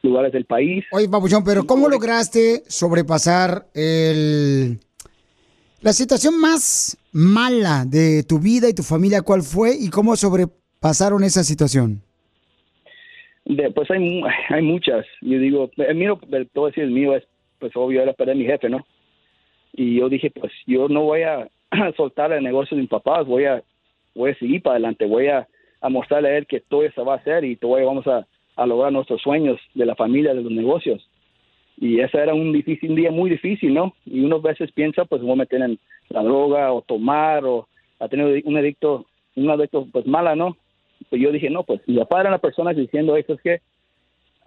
[0.06, 0.84] lugares del país.
[0.92, 4.78] Oye, Papuchón, pero ¿cómo lograste sobrepasar el...
[5.82, 9.22] la situación más mala de tu vida y tu familia?
[9.22, 12.02] ¿Cuál fue y cómo sobrepasaron esa situación?
[13.44, 15.06] De- pues hay, hay muchas.
[15.20, 17.24] Yo digo, el mío, el- todo decir el mío es,
[17.58, 18.86] pues obvio, era perder a mi jefe, ¿no?
[19.72, 21.48] Y yo dije, pues yo no voy a
[21.96, 23.62] soltar el negocio de mis papás, voy a,
[24.14, 25.46] voy a seguir para adelante, voy a,
[25.80, 28.26] a mostrarle a él que todo se va a hacer y todo vamos a,
[28.56, 31.08] a lograr nuestros sueños de la familia, de los negocios.
[31.78, 33.94] Y ese era un difícil un día muy difícil, ¿no?
[34.06, 35.78] Y uno a veces piensa, pues voy a meter en
[36.08, 40.56] la droga o tomar o a tener un adicto, un adicto pues mala, ¿no?
[41.10, 43.60] Pues yo dije, no, pues mi papá era una persona diciendo eso, es que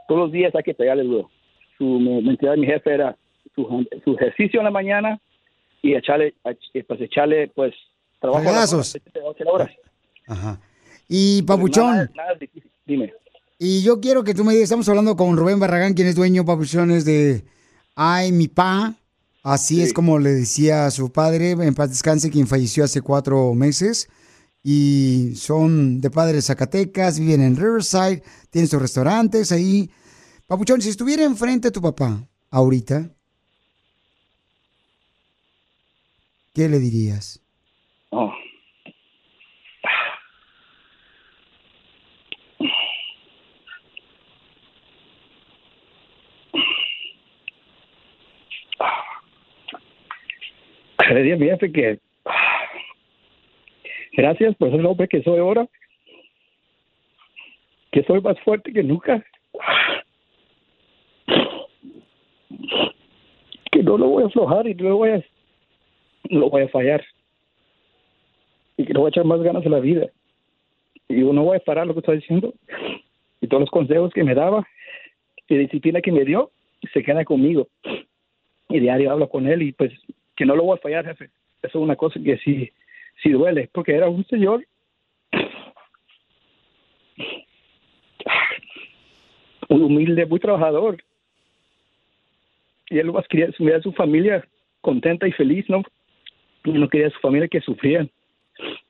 [0.07, 1.29] todos los días hay que pegarle duro.
[1.77, 3.15] Su me- mentalidad mi jefe era
[3.53, 5.19] su, su ejercicio en la mañana
[5.83, 7.75] y echarle, ech- pues echarle, pues,
[8.19, 8.95] trabajo a las horas.
[10.27, 10.59] Ajá.
[11.07, 12.69] Y Papuchón, Nada, nada difícil.
[12.85, 13.13] Dime.
[13.59, 16.45] Y yo quiero que tú me digas, estamos hablando con Rubén Barragán, quien es dueño,
[16.45, 17.43] Papuchones, de
[17.93, 18.95] Ay, mi pa.
[19.43, 23.53] Así es como le decía a su padre, en paz descanse, quien falleció hace cuatro
[23.53, 24.07] meses.
[24.63, 29.91] Y son de padres Zacatecas, viven en Riverside, tienen sus restaurantes ahí.
[30.47, 33.11] Papuchón, si estuviera enfrente de tu papá ahorita,
[36.53, 37.41] ¿qué le dirías?
[38.11, 38.31] Oh.
[51.09, 51.99] Jefe que
[54.13, 55.67] gracias por ser el hombre que soy ahora,
[57.91, 59.25] que soy más fuerte que nunca,
[63.71, 65.23] que no lo voy a aflojar y no lo voy a,
[66.29, 67.03] no lo voy a fallar.
[68.77, 70.07] y que le voy a echar más ganas a la vida.
[71.07, 72.53] Y digo, no voy a parar lo que estoy diciendo.
[73.41, 74.67] Y todos los consejos que me daba
[75.47, 76.51] y disciplina que me dio,
[76.93, 77.67] se queda conmigo.
[78.69, 79.91] Y diario hablo con él y pues
[80.39, 81.25] que no lo voy a fallar, jefe.
[81.61, 82.71] Eso es una cosa que sí,
[83.21, 84.65] sí duele, porque era un señor
[89.67, 91.03] muy humilde, muy trabajador.
[92.89, 94.47] Y él más quería ver a su familia
[94.79, 95.83] contenta y feliz, ¿no?
[96.63, 98.09] Y no quería a su familia que sufrían.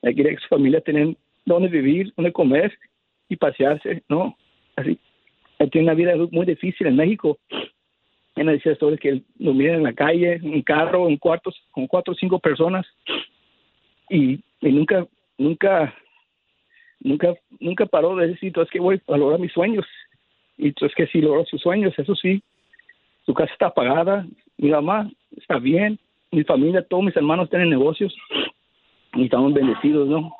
[0.02, 2.72] Él quería que su familia tengan donde vivir, donde comer
[3.28, 4.36] y pasearse, ¿no?
[4.76, 4.96] Así.
[5.72, 7.38] Tiene una vida muy difícil en México.
[8.36, 11.86] Él me decía esto, que él dormía en la calle, en carro, en cuartos, con
[11.86, 12.86] cuatro o cinco personas.
[14.08, 15.06] Y, y nunca,
[15.36, 15.94] nunca,
[17.00, 19.86] nunca, nunca paró de decir, es que voy a lograr mis sueños.
[20.56, 22.42] Y entonces que sí logró sus sueños, eso sí.
[23.26, 24.26] Su casa está pagada,
[24.56, 25.98] mi mamá está bien,
[26.30, 28.14] mi familia, todos mis hermanos tienen negocios
[29.14, 30.32] y estamos bendecidos, ¿no?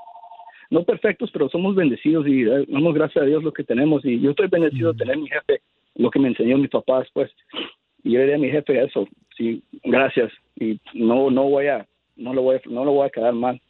[0.70, 4.05] No perfectos, pero somos bendecidos y eh, damos gracias a Dios lo que tenemos.
[4.05, 5.61] Y yo estoy bendecido de tener mi jefe,
[5.97, 7.30] lo que me enseñó mi papá después.
[8.03, 10.30] Y yo le a mi jefe eso, sí, gracias.
[10.57, 11.86] Y no, no voy a,
[12.16, 13.61] no lo voy a, no lo voy a quedar mal.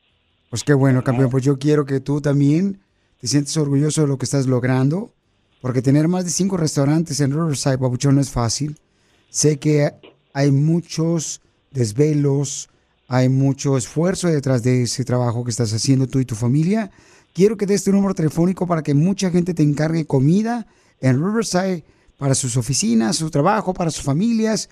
[0.48, 1.30] Pues qué bueno, campeón.
[1.30, 2.80] Pues yo quiero que tú también
[3.20, 5.10] te sientes orgulloso de lo que estás logrando,
[5.60, 8.76] porque tener más de cinco restaurantes en Riverside, Papuchón, no es fácil.
[9.28, 9.90] Sé que
[10.32, 12.68] hay muchos desvelos,
[13.06, 16.90] hay mucho esfuerzo detrás de ese trabajo que estás haciendo tú y tu familia.
[17.32, 20.66] Quiero que des tu número telefónico para que mucha gente te encargue comida
[21.00, 21.84] en Riverside
[22.20, 24.68] para sus oficinas, su trabajo, para sus familias.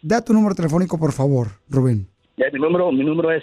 [0.00, 2.06] Da tu número telefónico, por favor, Rubén.
[2.36, 3.42] Ya, mi número, mi número es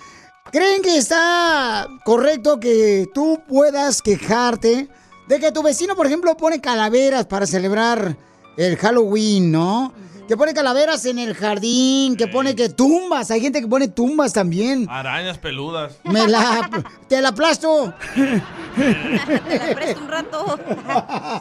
[0.52, 4.88] ¿Creen que está correcto que tú puedas quejarte
[5.26, 8.16] de que tu vecino, por ejemplo, pone calaveras para celebrar
[8.56, 9.92] el Halloween, ¿no?
[10.28, 13.30] Que pone calaveras en el jardín, que pone que tumbas.
[13.32, 14.86] Hay gente que pone tumbas también.
[14.88, 15.98] Arañas peludas.
[16.04, 16.70] Me la,
[17.08, 17.92] te la aplasto.
[18.76, 20.60] Te la presto un rato.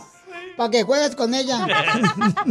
[0.58, 1.66] Para que juegues con ella.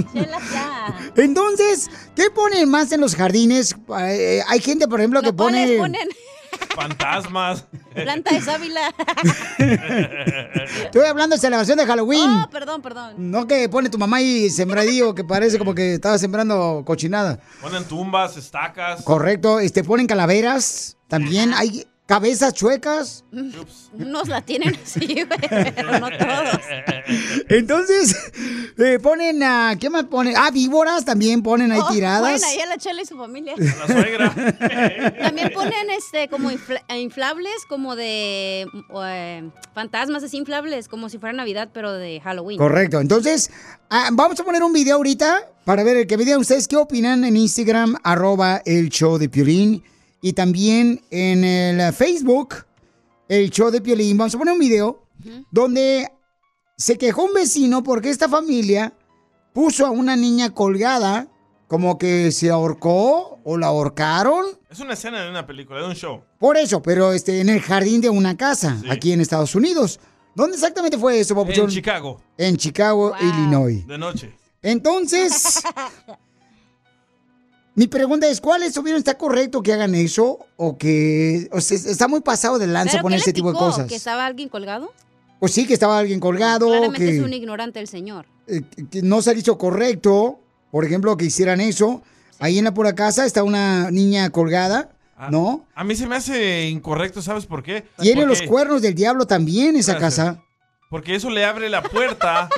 [1.17, 3.75] Entonces, ¿qué ponen más en los jardines?
[3.99, 5.79] Eh, hay gente, por ejemplo, que pone...
[5.79, 6.09] Ponen
[6.75, 7.65] Fantasmas.
[7.95, 8.95] planta de sábila.
[10.85, 12.31] Estoy hablando de celebración de Halloween.
[12.31, 13.15] Oh, perdón, perdón.
[13.17, 17.39] No que pone tu mamá ahí sembradío que parece como que estaba sembrando cochinada.
[17.61, 19.03] Ponen tumbas, estacas.
[19.03, 23.25] Correcto, este ponen calaveras, también hay cabezas chuecas.
[23.33, 25.27] Unos la tienen así, güey,
[25.75, 26.61] pero no todos.
[27.49, 28.15] Entonces,
[28.79, 30.35] eh, ponen a ¿qué más ponen?
[30.37, 32.41] Ah, víboras también ponen ahí Oh, tiradas.
[32.41, 33.55] Ponen ahí a la chela y su familia.
[33.57, 34.35] La suegra.
[35.23, 38.67] También ponen este como infla- inflables, como de
[39.03, 42.59] eh, fantasmas así inflables, como si fuera Navidad, pero de Halloween.
[42.59, 43.01] Correcto.
[43.01, 43.51] Entonces,
[43.91, 47.25] ah, vamos a poner un video ahorita para ver que me digan ustedes qué opinan
[47.25, 49.83] en Instagram, arroba el show de Piolín.
[50.25, 52.55] Y también en el eh, Facebook,
[53.29, 54.16] el show de Piolín.
[54.16, 55.07] Vamos a poner un video
[55.51, 56.11] donde
[56.79, 58.95] se quejó un vecino porque esta familia
[59.53, 61.29] puso a una niña colgada,
[61.68, 64.47] como que se ahorcó o la ahorcaron.
[64.70, 66.22] Es una escena de una película, de un show.
[66.39, 70.01] Por eso, pero este, en el jardín de una casa, aquí en Estados Unidos.
[70.35, 71.64] ¿Dónde exactamente fue eso, Papuchón?
[71.64, 72.22] En Chicago.
[72.39, 73.87] En Chicago, Illinois.
[73.87, 74.35] De noche.
[74.62, 75.62] Entonces,
[77.75, 78.99] mi pregunta es, ¿cuál es, opinión?
[78.99, 80.39] ¿Está correcto que hagan eso?
[80.57, 83.87] ¿O que o sea, está muy pasado de lanza ¿Pero poner ese tipo de cosas?
[83.89, 84.93] ¿Que estaba alguien colgado?
[85.41, 88.27] Pues sí, que estaba alguien colgado, Claramente que, es un ignorante el señor.
[88.47, 92.03] eh, que no se ha dicho correcto, por ejemplo, que hicieran eso.
[92.39, 94.91] Ahí en la pura casa está una niña colgada,
[95.31, 95.66] ¿no?
[95.75, 97.85] A mí se me hace incorrecto, ¿sabes por qué?
[98.01, 100.27] Tiene Porque- los cuernos del diablo también esa Gracias.
[100.29, 100.41] casa.
[100.91, 102.49] Porque eso le abre la puerta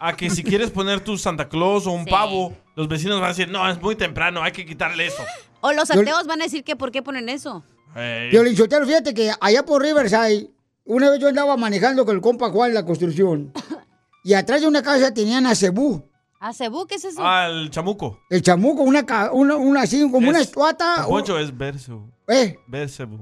[0.00, 3.28] a que si quieres poner tu Santa Claus o un pavo, los vecinos van a
[3.28, 5.22] decir, no, es muy temprano, hay que quitarle eso.
[5.62, 7.62] O los Yo- ateos van a decir que por qué ponen eso.
[7.94, 8.30] Ey.
[8.30, 10.48] Violín Sotelo, fíjate que allá por Riverside,
[10.86, 13.52] una vez yo andaba manejando con el compa Juan la construcción,
[14.24, 16.08] y atrás de una casa tenían a Cebú,
[16.42, 17.20] ¿A Cebú qué es eso?
[17.22, 18.18] Ah, el chamuco.
[18.30, 21.02] el chamuco, una, una, una así como una estuata.
[21.02, 22.10] Don Poncho es Bercebu.
[22.26, 22.56] ¿Eh?
[22.66, 23.18] Bercebu.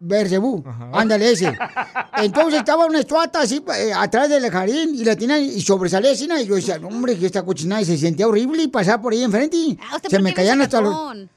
[0.00, 0.64] Bersebú.
[0.92, 1.56] Ándale ese.
[2.16, 6.28] Entonces estaba una estuata así eh, atrás del jardín y la tenía y sobresalía así.
[6.40, 9.12] Y yo decía, "No, hombre, que esta cochinada y se sentía horrible y pasaba por
[9.12, 10.94] ahí enfrente y ¿usted se me caían hasta los,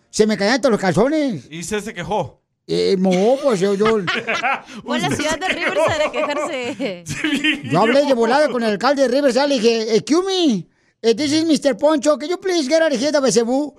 [0.09, 1.47] se me caían hasta los calzones.
[1.49, 2.41] Y se se quejó.
[2.67, 3.85] Eh, no, pues yo, yo,
[4.85, 7.03] Fue a la ciudad de Riverside a quejarse.
[7.69, 10.67] yo hablé de volada con el alcalde de Riverside y le dije, excuse me,
[11.01, 11.75] eh, this is Mr.
[11.77, 13.75] Poncho, can you please get out of here, Bersebú?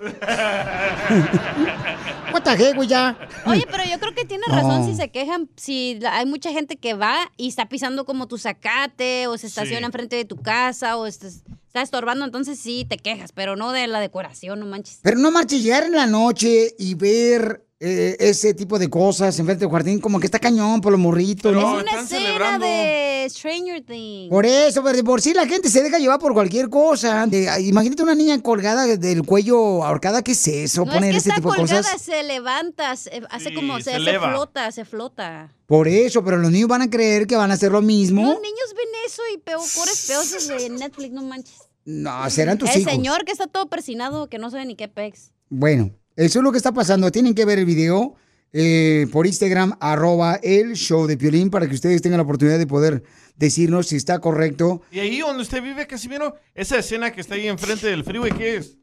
[2.33, 3.17] What the heck, güey, ya.
[3.47, 6.77] Oye, pero yo creo que tiene razón si se quejan, si la- hay mucha gente
[6.77, 9.85] que va y está pisando como tu zacate o se estaciona Sí.
[9.87, 13.87] enfrente de tu casa o estás- está estorbando, entonces sí te quejas, pero no de
[13.87, 15.01] la decoración, no manches.
[15.03, 19.65] Pero no marches, llegar en la noche y ver eh, ese tipo de cosas enfrente
[19.65, 21.79] del jardín, como que está cañón por los morritos, ¿no?
[21.79, 24.31] es una escena de Stranger Things.
[24.31, 27.27] Por eso, pero de por sí la gente se deja llevar por cualquier cosa.
[27.27, 30.85] De- imagínate una niña colgada del cuello ahorcada, ¿qué es eso?
[30.85, 32.01] No Poner es que ese está tipo de colgada, cosas.
[32.03, 34.31] se levanta, se- hace como, se, se se eleva.
[34.31, 35.53] flota, se flota.
[35.67, 38.23] Por eso, pero los niños van a creer que van a hacer lo mismo.
[38.23, 41.57] Los niños ven eso y peor, pobres peosos de Netflix, no manches.
[41.85, 42.93] No, serán tus El hijos.
[42.93, 45.33] señor que está todo persinado, que no sabe ni qué pex.
[45.49, 47.11] Bueno, eso es lo que está pasando.
[47.11, 48.15] Tienen que ver el video
[48.53, 52.67] eh, por Instagram, arroba el show de Piolín, para que ustedes tengan la oportunidad de
[52.67, 53.03] poder
[53.37, 54.83] decirnos si está correcto.
[54.91, 58.57] Y ahí donde usted vive, Casimiro, esa escena que está ahí enfrente del freeway, ¿qué
[58.57, 58.77] es?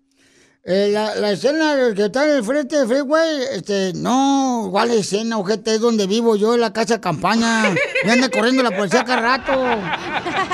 [0.65, 5.37] Eh, la, la escena que está en el frente del freeway, este, no, igual escena,
[5.37, 7.73] ojete, es donde vivo yo, en la casa de campaña.
[8.03, 9.53] Me anda corriendo la policía cada rato.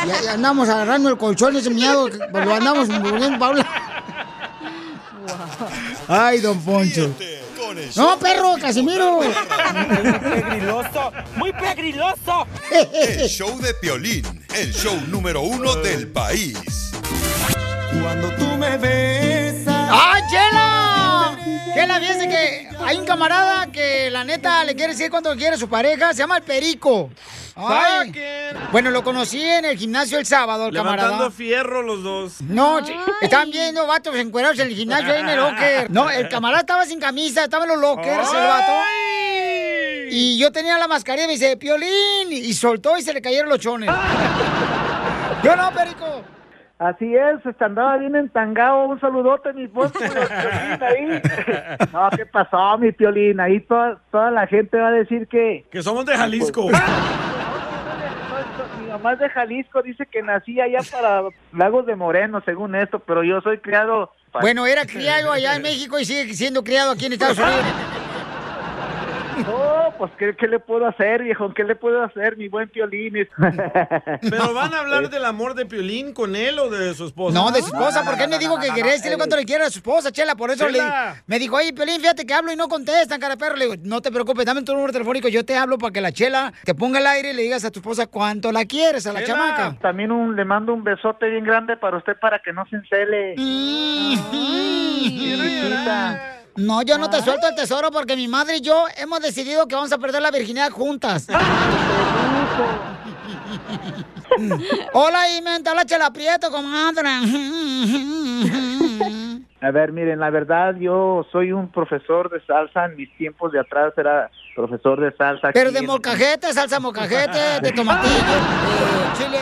[0.06, 4.04] Y, y andamos agarrando el colchón ese miedo, lo andamos volviendo Paula.
[6.08, 7.14] Ay, don Poncho.
[7.96, 9.22] No, perro, Casimiro.
[9.22, 9.34] Muy
[10.20, 12.48] pegriloso, muy pegriloso.
[12.72, 16.58] El show de Piolín, el show número uno del país.
[18.02, 19.90] Cuando tú me besas.
[19.92, 21.38] ¡Ay, Chela!
[21.74, 25.58] Chela, fíjense que hay un camarada que la neta le quiere decir cuánto quiere a
[25.58, 27.10] su pareja, se llama el Perico.
[27.58, 28.12] Ay.
[28.72, 31.32] Bueno, lo conocí en el gimnasio el sábado, el Levantando camarada.
[31.32, 32.42] fierro los dos.
[32.42, 35.90] No, ch- estaban viendo vatos encuerados en el gimnasio ahí en el locker.
[35.96, 38.74] No, el camarada estaba sin camisa, estaba en los lockers, el vato.
[40.10, 43.50] Y yo tenía la mascarilla y me dice, Piolín, y soltó y se le cayeron
[43.50, 43.90] los chones.
[45.44, 46.24] Yo no, Perico.
[46.78, 48.86] Así es, este, andaba bien entangado.
[48.88, 49.92] Un saludote, mi voz.
[50.02, 51.22] ahí.
[51.94, 53.40] No, ¿qué pasó, mi piolín?
[53.40, 55.66] Ahí toda, toda la gente va a decir que...
[55.72, 56.68] Que somos de Jalisco.
[56.68, 56.74] Mi
[58.98, 61.24] mamá es de Jalisco, dice que nací allá para
[61.54, 64.12] Lagos de Moreno, según esto, pero yo soy criado...
[64.42, 67.56] Bueno, era criado allá en México y sigue siendo criado aquí en Estados Unidos.
[69.44, 71.54] No, pues ¿qué, qué le puedo hacer, viejo?
[71.54, 73.28] ¿Qué le puedo hacer, mi buen piolín?
[74.22, 77.38] Pero van a hablar del amor de Piolín con él o de su esposa.
[77.38, 79.18] No, de su esposa, porque él me dijo que quería decirle eh.
[79.18, 81.14] cuánto le quiere a su esposa, Chela, por eso Chela.
[81.14, 83.56] le me dijo, oye, Pelín, fíjate que hablo y no contestan, cara perro.
[83.56, 86.12] Le digo, no te preocupes, dame tu número telefónico, yo te hablo para que la
[86.12, 89.14] Chela te ponga al aire y le digas a tu esposa cuánto la quieres, a
[89.14, 89.76] la chamaca.
[89.82, 93.36] También un, le mando un besote bien grande para usted para que no se encele.
[95.00, 96.35] Chiquita.
[96.56, 99.76] No, yo no te suelto el tesoro porque mi madre y yo hemos decidido que
[99.76, 101.28] vamos a perder la virginidad juntas.
[104.94, 107.08] Hola, Imenta, hola, Chela Prieto, comadre.
[109.62, 112.86] A ver, miren, la verdad, yo soy un profesor de salsa.
[112.86, 115.50] En mis tiempos de atrás era profesor de salsa.
[115.54, 119.40] Pero de en- molcajete, salsa molcajete, de tomatillo, de chile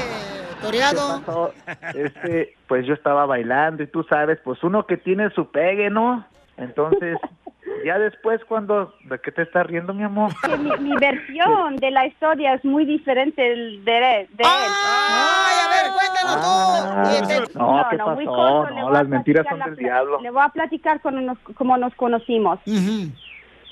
[0.61, 1.21] toreado.
[1.93, 6.25] Este, pues yo estaba bailando y tú sabes, pues uno que tiene su pegue, ¿no?
[6.57, 7.17] Entonces,
[7.85, 8.93] ya después cuando...
[9.05, 10.31] ¿De qué te estás riendo, mi amor?
[10.45, 14.27] Que mi, mi versión de la historia es muy diferente de, de él.
[14.45, 17.03] ¡Ay, a ver, cuéntanos Ah,
[17.55, 18.15] no, ¿qué pasó?
[18.25, 20.19] corto, No, voy a las mentiras platicar son la del diablo.
[20.21, 22.59] Le voy a platicar con nos- cómo nos conocimos.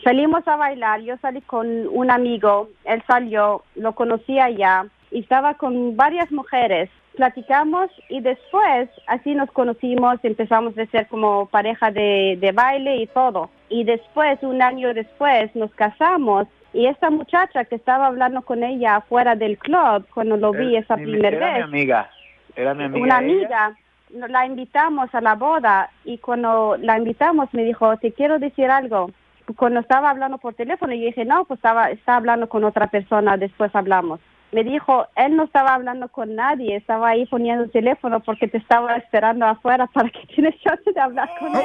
[0.03, 5.53] Salimos a bailar, yo salí con un amigo, él salió, lo conocí allá y estaba
[5.53, 6.89] con varias mujeres.
[7.15, 13.07] Platicamos y después así nos conocimos, empezamos a ser como pareja de, de baile y
[13.07, 13.49] todo.
[13.69, 18.95] Y después, un año después, nos casamos y esta muchacha que estaba hablando con ella
[18.97, 22.09] afuera del club, cuando lo vi esa Mi- primera era mi vez, amiga.
[22.55, 23.03] Era mi amiga.
[23.03, 23.77] una amiga,
[24.09, 29.11] la invitamos a la boda y cuando la invitamos me dijo, te quiero decir algo.
[29.57, 33.35] Cuando estaba hablando por teléfono, yo dije, no, pues estaba, estaba hablando con otra persona,
[33.35, 34.21] después hablamos.
[34.51, 38.57] Me dijo, él no estaba hablando con nadie, estaba ahí poniendo el teléfono porque te
[38.57, 41.61] estaba esperando afuera para que tienes chance de hablar con él.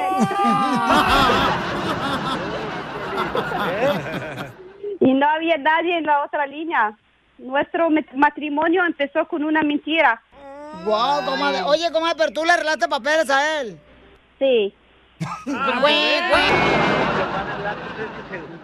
[4.99, 6.97] y no había nadie en la otra línea.
[7.37, 10.21] Nuestro mat- matrimonio empezó con una mentira.
[10.85, 11.61] Wow, comadre.
[11.63, 13.79] Oye, comadre, pero tú le arreglaste papeles a él.
[14.39, 14.73] Sí.
[15.45, 16.21] Güey.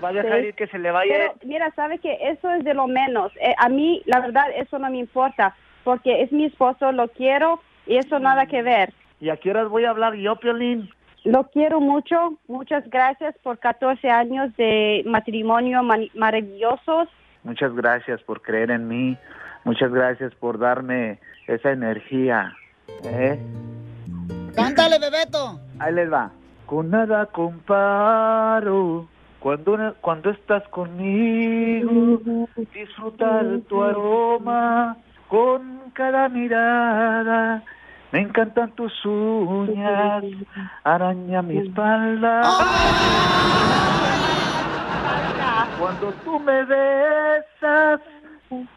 [0.03, 0.47] Va a dejar Sí.
[0.47, 1.13] ir que se le vaya.
[1.13, 3.31] Pero mira, sabe que eso es de lo menos.
[3.41, 7.61] Eh, a mí, la verdad, eso no me importa, porque es mi esposo, lo quiero
[7.87, 8.93] y eso nada que ver.
[9.19, 10.89] ¿Y a qué horas voy a hablar yo, Piolín?
[11.23, 12.37] Lo quiero mucho.
[12.47, 15.81] Muchas gracias por 14 años de matrimonio
[16.13, 17.07] maravillosos.
[17.43, 19.17] Muchas gracias por creer en mí.
[19.63, 22.53] Muchas gracias por darme esa energía.
[23.05, 23.39] ¿eh?
[24.55, 25.59] Cántale, Bebeto.
[25.79, 26.29] Ahí les va.
[26.65, 29.07] Con nada comparo
[29.39, 32.47] cuando, cuando estás conmigo.
[32.73, 34.97] Disfrutar tu aroma
[35.27, 37.63] con cada mirada.
[38.11, 40.23] Me encantan tus uñas,
[40.83, 42.43] araña mi espalda.
[45.79, 47.99] Cuando tú me besas,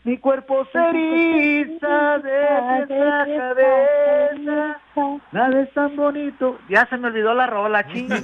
[0.05, 4.81] mi cuerpo se eriza de pies a cabeza.
[5.33, 6.59] Nada es tan bonito.
[6.69, 8.23] Ya se me olvidó la rola, chinga.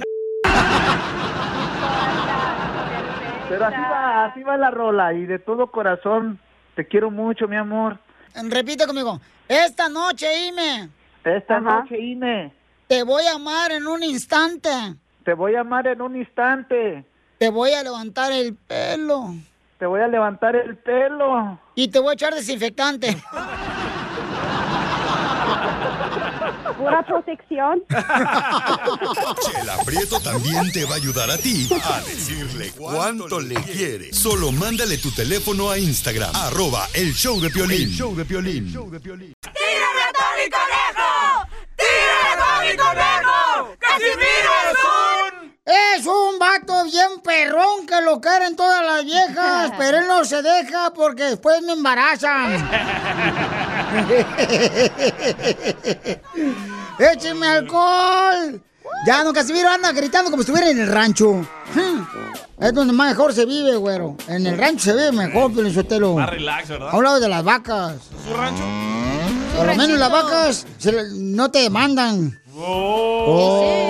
[3.49, 6.39] Pero así va, así va la rola y de todo corazón
[6.75, 7.99] te quiero mucho, mi amor.
[8.49, 9.19] Repite conmigo.
[9.47, 10.89] Esta noche, Ime.
[11.23, 12.51] Esta noche, Ime.
[12.87, 14.69] Te voy a amar en un instante.
[15.23, 17.05] Te voy a amar en un instante.
[17.37, 19.35] Te voy a levantar el pelo.
[19.83, 21.59] Te voy a levantar el pelo.
[21.75, 23.21] Y te voy a echar desinfectante.
[26.77, 27.83] Pura protección.
[29.41, 34.13] Chela Prieto también te va a ayudar a ti a decirle cuánto le quiere.
[34.13, 37.81] Solo mándale tu teléfono a Instagram, arroba el show de Piolín.
[37.81, 38.71] El show de Piolín.
[38.71, 41.45] ¡Tírame a Tony Conejo!
[41.75, 43.75] ¡Tírame a Tony Conejo!
[43.79, 44.53] ¡Casimiro
[45.65, 46.39] es un...
[46.39, 51.23] Vato bien perrón que lo quieren todas las viejas, pero él no se deja porque
[51.23, 52.53] después me embarazan.
[56.99, 58.61] ¡Écheme alcohol!
[59.05, 61.45] Ya, don Casimiro anda gritando como si estuviera en el rancho.
[62.59, 64.15] Es donde más mejor se vive, güero.
[64.27, 66.15] En el rancho se vive mejor, Sotelo.
[66.15, 66.89] Más relax, ¿verdad?
[66.91, 67.95] A un lado de las vacas.
[68.27, 68.63] ¿Su rancho?
[69.57, 72.39] Por lo menos las vacas se le- no te demandan.
[72.55, 73.82] Oh.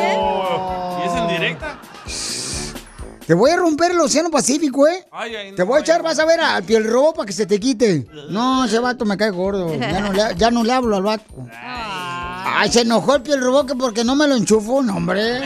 [3.25, 5.05] Te voy a romper el océano Pacífico, ¿eh?
[5.11, 7.45] Ay, ay, Te voy a echar, vas a ver, al piel robo para que se
[7.45, 8.05] te quite.
[8.29, 9.73] No, ese vato me cae gordo.
[9.75, 11.23] Ya no le, ya no le hablo al vato.
[11.51, 15.39] Ay, se enojó el piel robó que porque no me lo enchufó, no, hombre.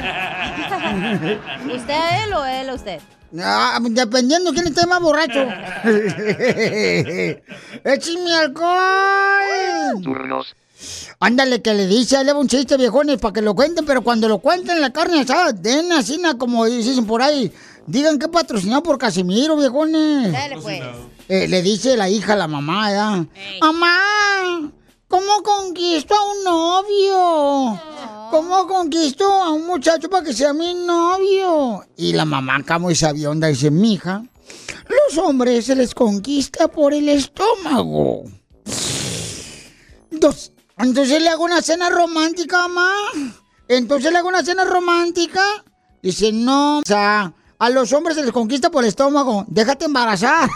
[1.76, 3.00] ¿Usted a él o él a usted?
[3.40, 5.40] Ah, dependiendo quién esté más borracho.
[7.84, 10.02] ¡Échame alcohol!
[10.02, 10.56] Turnos.
[11.20, 14.38] Ándale, que le dice, le un chiste, viejones, para que lo cuenten, pero cuando lo
[14.38, 17.52] cuenten la carne asada, den así, como dicen por ahí.
[17.88, 20.34] Digan que patrocinado por Casimiro, viejones.
[20.34, 20.82] Dale, pues.
[21.30, 23.26] Eh, le dice la hija a la mamá, ¿ya?
[23.62, 24.72] Mamá,
[25.08, 27.82] ¿cómo conquisto a un novio?
[28.30, 31.86] ¿Cómo conquisto a un muchacho para que sea mi novio?
[31.96, 34.22] Y la mamá, como esa onda, dice, mija,
[34.90, 38.24] los hombres se les conquista por el estómago.
[40.12, 40.52] Dos.
[40.78, 42.92] Entonces le hago una cena romántica, mamá.
[43.70, 45.42] Entonces le hago una cena romántica.
[46.04, 49.46] Dice, no, o sea, a los hombres se les conquista por el estómago.
[49.48, 50.50] Déjate embarazar.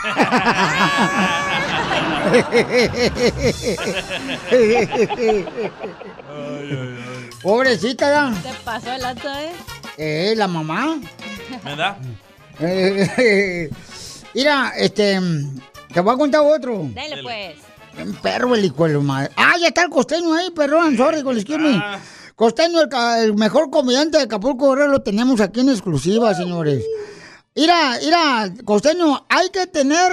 [7.42, 8.42] Pobrecita, ya.
[8.42, 9.52] Te pasó el alto, ¿eh?
[9.98, 10.98] Eh, la mamá.
[11.64, 11.98] ¿Me da?
[12.60, 13.70] Eh,
[14.34, 15.20] Mira, este,
[15.94, 16.88] te voy a contar otro.
[16.94, 17.56] Dale, pues.
[18.02, 19.32] Un perro el hijo de la madre.
[19.36, 21.82] Ah, ya está el costeño ahí, perdón, sorry, con excuse me.
[22.42, 22.80] Costeño,
[23.20, 26.84] el, mejor comediante de Acapulco Guerrero, lo tenemos aquí en exclusiva, señores.
[27.56, 30.12] Mira, mira, costeño, hay que tener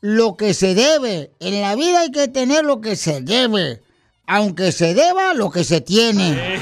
[0.00, 1.30] lo que se debe.
[1.38, 3.80] En la vida hay que tener lo que se debe.
[4.26, 6.36] Aunque se deba lo que se tiene.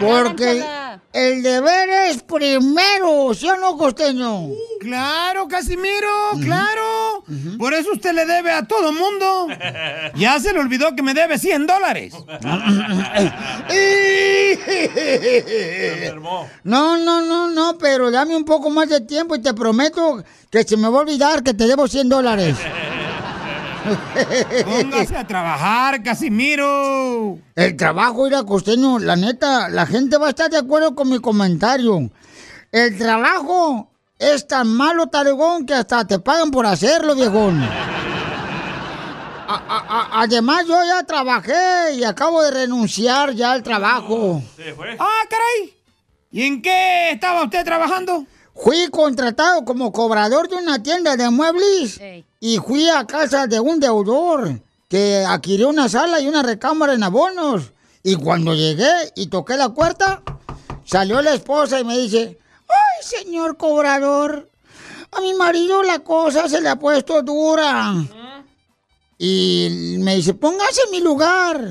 [0.00, 0.64] Porque
[1.12, 4.48] el deber es primero, ¿sí o no, costeño?
[4.80, 6.08] Claro, Casimiro,
[6.42, 7.22] claro.
[7.58, 9.48] Por eso usted le debe a todo mundo.
[10.14, 12.14] Ya se le olvidó que me debe 100 dólares.
[16.64, 20.64] No, no, no, no, pero dame un poco más de tiempo y te prometo que
[20.64, 22.56] se me va a olvidar que te debo 100 dólares.
[24.64, 27.38] Póngase a trabajar, Casimiro.
[27.54, 31.08] El trabajo, ir a costeño, la neta, la gente va a estar de acuerdo con
[31.08, 32.10] mi comentario.
[32.70, 37.62] El trabajo es tan malo, taregón, que hasta te pagan por hacerlo, viejón.
[39.48, 39.86] A- a-
[40.18, 44.42] a- además, yo ya trabajé y acabo de renunciar ya al trabajo.
[44.98, 45.74] Ah, caray.
[46.30, 48.24] ¿Y en qué estaba usted trabajando?
[48.54, 52.00] Fui contratado como cobrador de una tienda de muebles
[52.40, 57.02] y fui a casa de un deudor que adquirió una sala y una recámara en
[57.02, 57.72] abonos.
[58.02, 60.22] Y cuando llegué y toqué la puerta,
[60.84, 62.38] Salió la esposa y me dice,
[62.68, 64.50] ay, señor cobrador,
[65.12, 67.94] a mi marido la cosa se le ha puesto dura.
[69.18, 71.70] Y me dice, póngase en mi lugar.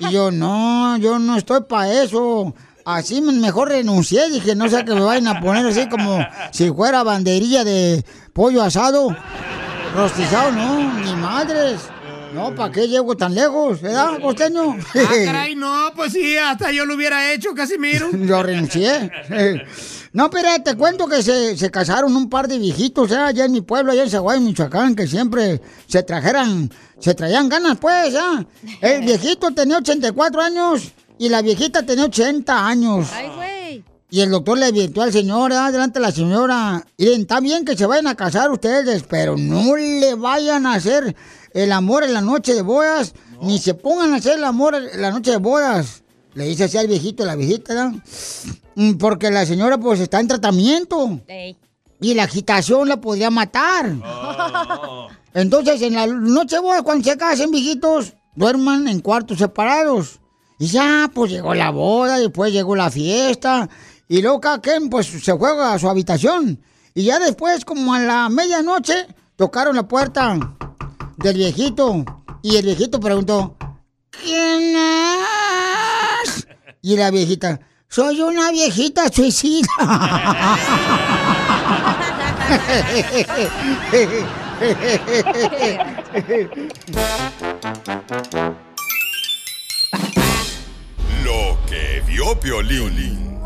[0.00, 2.54] Y yo, no, yo no estoy para eso.
[2.86, 4.30] Así me- mejor renuncié.
[4.30, 8.62] Dije, no sé que me vayan a poner así como si fuera banderilla de pollo
[8.62, 9.14] asado.
[9.94, 11.80] Rostizado, no, ni madres.
[12.32, 13.80] No, ¿para qué llego tan lejos?
[13.80, 14.76] ¿Verdad, costeño?
[14.94, 18.08] Ah, caray, no, pues sí, hasta yo lo hubiera hecho, Casimiro.
[18.12, 19.10] Yo renuncié.
[20.12, 23.16] No, pero te cuento que se, se casaron un par de viejitos ¿eh?
[23.16, 26.70] allá en mi pueblo, allá en Zaguay, Michoacán, que siempre se trajeran,
[27.00, 28.44] se traían ganas, pues, ¿ah?
[28.80, 33.08] El viejito tenía 84 años y la viejita tenía 80 años.
[33.12, 33.84] Ay, güey.
[34.08, 35.72] Y el doctor le advirtió al señor, ¿ah?
[35.72, 39.74] delante de la señora, miren, está bien que se vayan a casar ustedes, pero no
[39.76, 41.16] le vayan a hacer
[41.52, 45.00] el amor en la noche de bodas, ni se pongan a hacer el amor en
[45.00, 46.04] la noche de bodas.
[46.34, 48.00] Le dice así al viejito, la viejita, ¿no?
[48.76, 51.20] Mm, Porque la señora pues está en tratamiento.
[51.26, 51.56] Ey.
[52.00, 53.90] Y la agitación la podría matar.
[55.34, 60.20] Entonces, en la noche de bodas, cuando se casen, viejitos, duerman en cuartos separados.
[60.58, 63.68] Y ya, pues llegó la boda, después llegó la fiesta.
[64.08, 66.60] Y luego cada quien, pues, se juega a su habitación.
[66.94, 70.38] Y ya después, como a la medianoche, tocaron la puerta
[71.18, 72.04] del viejito.
[72.42, 73.56] Y el viejito preguntó,
[74.10, 74.76] ¿quién
[76.24, 76.46] es?
[76.80, 79.68] Y la viejita, soy una viejita suicida.
[92.34, 93.38] Piolín.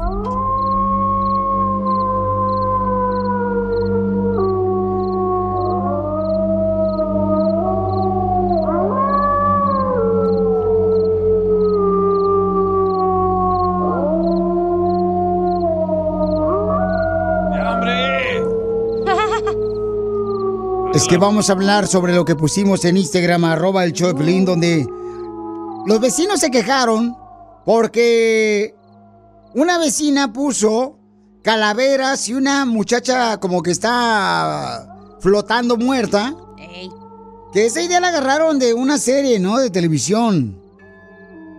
[20.94, 24.86] Es que vamos a hablar sobre lo que pusimos en Instagram, arroba el Piolín, donde
[25.86, 27.16] los vecinos se quejaron
[27.64, 28.74] porque
[29.54, 30.98] una vecina puso
[31.42, 36.34] calaveras y una muchacha como que está flotando muerta.
[36.58, 36.90] Ey.
[37.52, 39.58] Que esa idea la agarraron de una serie, ¿no?
[39.58, 40.60] De televisión.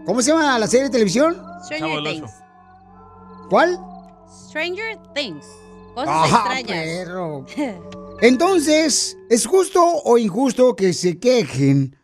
[0.06, 1.38] ¿Cómo se llama la serie de televisión?
[1.66, 2.32] Stranger Things.
[3.49, 3.80] ¿Cuál?
[4.47, 5.45] Stranger Things.
[5.93, 6.86] Cosas Ajá, extrañas.
[6.86, 7.45] perro.
[8.22, 11.95] Entonces, ¿es justo o injusto que se quejen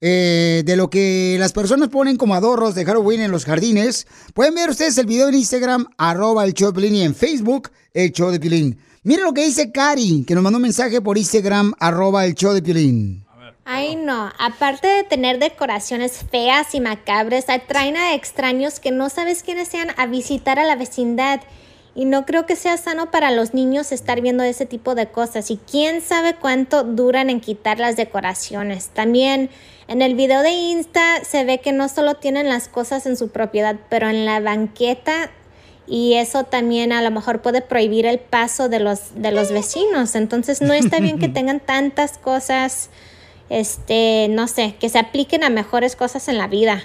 [0.00, 4.06] eh, de lo que las personas ponen como adornos de Halloween en los jardines?
[4.34, 7.70] Pueden ver ustedes el video en Instagram, arroba el show de Pilín, y en Facebook,
[7.94, 8.78] el show de Pilín.
[9.02, 12.52] Miren lo que dice Cari, que nos mandó un mensaje por Instagram, arroba el show
[12.52, 13.26] de Pilín.
[13.68, 14.30] Ay, no.
[14.38, 19.88] Aparte de tener decoraciones feas y macabres, atraen a extraños que no sabes quiénes sean
[19.96, 21.40] a visitar a la vecindad.
[21.96, 25.50] Y no creo que sea sano para los niños estar viendo ese tipo de cosas.
[25.50, 28.88] Y quién sabe cuánto duran en quitar las decoraciones.
[28.88, 29.48] También
[29.88, 33.30] en el video de Insta se ve que no solo tienen las cosas en su
[33.30, 35.30] propiedad, pero en la banqueta.
[35.86, 40.14] Y eso también a lo mejor puede prohibir el paso de los, de los vecinos.
[40.16, 42.90] Entonces no está bien que tengan tantas cosas
[43.48, 46.82] este, no sé, que se apliquen a mejores cosas en la vida.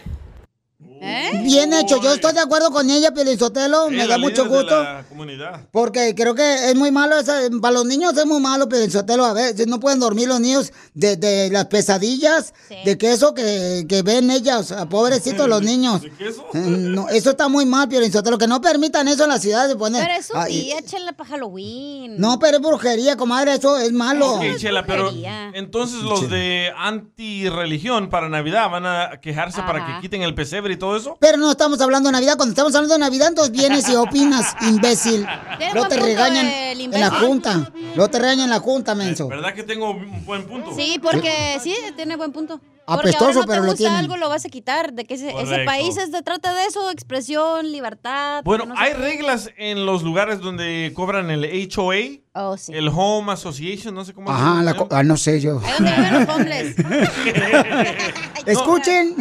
[1.44, 4.84] Bien hecho, yo estoy de acuerdo con ella, Pelizotelo, me da mucho de gusto.
[4.84, 5.68] la comunidad.
[5.72, 9.34] Porque creo que es muy malo, esa- para los niños es muy malo, Pelizotelo, a
[9.34, 12.54] veces no pueden dormir los niños de, de las pesadillas,
[12.86, 16.02] de queso que, que ven ellas, pobrecitos los niños.
[16.54, 19.76] Eh, No, eso está muy mal, Pelizotelo, que no permitan eso en la ciudad de
[19.76, 20.04] poner.
[20.06, 22.16] Pero es un Ay, día, échenle para Halloween.
[22.20, 24.34] No, pero es brujería, comadre, eso es malo.
[24.36, 25.12] Ok, Chela, pero
[25.54, 30.78] entonces los de anti-religión para Navidad van a quejarse para que quiten el pesebre y
[30.78, 31.18] todo eso.
[31.20, 32.38] Pero no estamos hablando de Navidad.
[32.38, 35.28] Cuando estamos hablando de Navidad, entonces vienes y opinas, imbécil.
[35.58, 37.72] Tiene No te regañan en la junta.
[37.96, 39.28] No te regañan en la junta, menso.
[39.28, 40.74] ¿Verdad que tengo un buen punto?
[40.76, 42.60] Sí, porque sí, tiene buen punto.
[42.88, 43.98] Apestoso, porque ahora no pero te lo gusta tienen.
[44.00, 44.92] algo, lo vas a quitar.
[44.94, 45.32] De que ese,
[45.66, 48.44] país es de, trata de eso, expresión, libertad.
[48.44, 48.98] Bueno, no hay qué.
[48.98, 52.74] reglas en los lugares donde cobran el HOA, Oh, sí.
[52.74, 55.62] el Home Association, no sé cómo Ajá, se la ah, no sé yo.
[55.64, 56.76] Ahí donde viven los homeless.
[58.46, 59.16] Escuchen.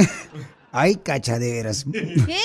[0.73, 1.85] Ay, cachaderas.
[1.93, 2.39] ¿Qué?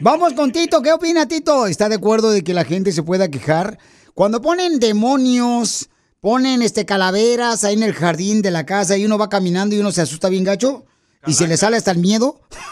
[0.00, 0.82] Vamos con Tito.
[0.82, 1.66] ¿Qué opina Tito?
[1.66, 3.78] ¿Está de acuerdo de que la gente se pueda quejar?
[4.14, 5.88] Cuando ponen demonios,
[6.20, 9.78] ponen este calaveras ahí en el jardín de la casa y uno va caminando y
[9.78, 10.84] uno se asusta bien gacho
[11.26, 12.40] y se le sale hasta el miedo.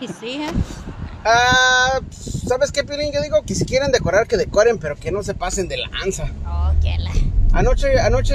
[0.00, 0.50] Ay, sí, ¿eh?
[1.24, 2.00] Ah,
[2.46, 3.12] ¿sabes qué, Piolín?
[3.12, 6.32] Yo digo que si quieren decorar, que decoren, pero que no se pasen de lanza.
[6.46, 7.12] Oh, qué la.
[7.52, 8.34] Anoche, anoche,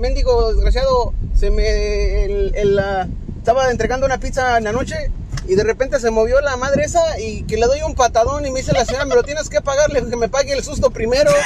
[0.00, 2.24] mendigo desgraciado, se me.
[2.24, 3.08] El, el, ah,
[3.44, 5.10] estaba entregando una pizza en la noche
[5.46, 8.50] y de repente se movió la madre esa y que le doy un patadón y
[8.50, 10.90] me dice la señora, me lo tienes que pagar, le que me pague el susto
[10.90, 11.30] primero.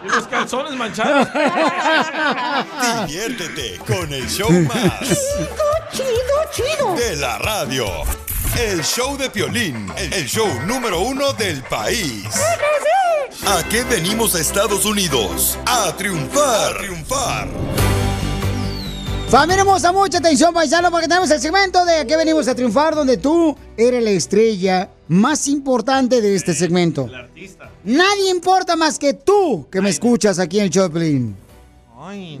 [0.00, 1.26] Y los calzones manchados.
[3.08, 5.08] Diviértete con el show más.
[5.90, 6.06] Chido,
[6.52, 6.94] chido.
[6.94, 7.84] De la radio.
[8.56, 12.26] El show de Piolín, el show número uno del país.
[13.44, 15.58] ¿A qué venimos a Estados Unidos?
[15.66, 16.76] A triunfar.
[16.76, 17.48] A triunfar.
[19.30, 23.18] Familia hermosa, mucha atención, paisano, porque tenemos el segmento de que venimos a triunfar, donde
[23.18, 27.10] tú eres la estrella más importante de este segmento.
[27.84, 31.36] Nadie importa más que tú que me escuchas aquí en el de Piolín.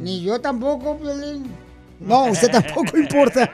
[0.00, 1.52] Ni yo tampoco, Piolín.
[2.00, 3.42] No, usted tampoco importa.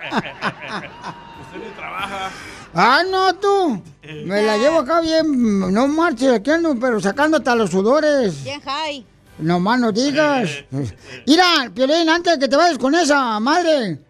[1.44, 2.30] Usted ni trabaja.
[2.72, 3.82] Ah, no, tú.
[4.26, 5.72] Me la llevo acá bien.
[5.72, 8.44] No marches, aquí ando, pero sacando hasta los sudores.
[8.44, 9.04] Bien high.
[9.38, 10.48] No más no digas.
[11.26, 14.00] Mira, Piolín, antes de que te vayas con esa madre.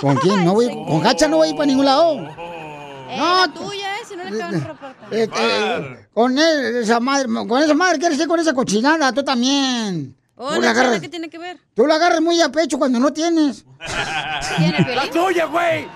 [0.00, 0.44] ¿Con quién?
[0.44, 2.14] No voy, con Hacha no voy a ir para ningún lado.
[2.18, 4.96] Eh, No, la tuya, eh, si no le acaban de reportar.
[5.12, 9.12] Eh, eh, con él, esa madre, con esa madre, ¿quieres ir con esa cochinada?
[9.12, 10.16] Tú también.
[10.38, 11.58] Oh, tú, la la agarras, ¿qué tiene que ver?
[11.74, 13.64] tú la agarras muy a pecho cuando no tienes.
[13.78, 15.86] ¡La tuya, güey!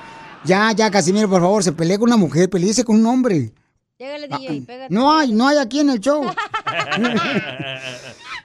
[0.44, 3.52] Ya, ya, Casimiro, por favor, se pelea con una mujer, peleese con un hombre.
[3.98, 4.94] Llégale, DJ, pégate.
[4.94, 6.24] No hay, no hay aquí en el show.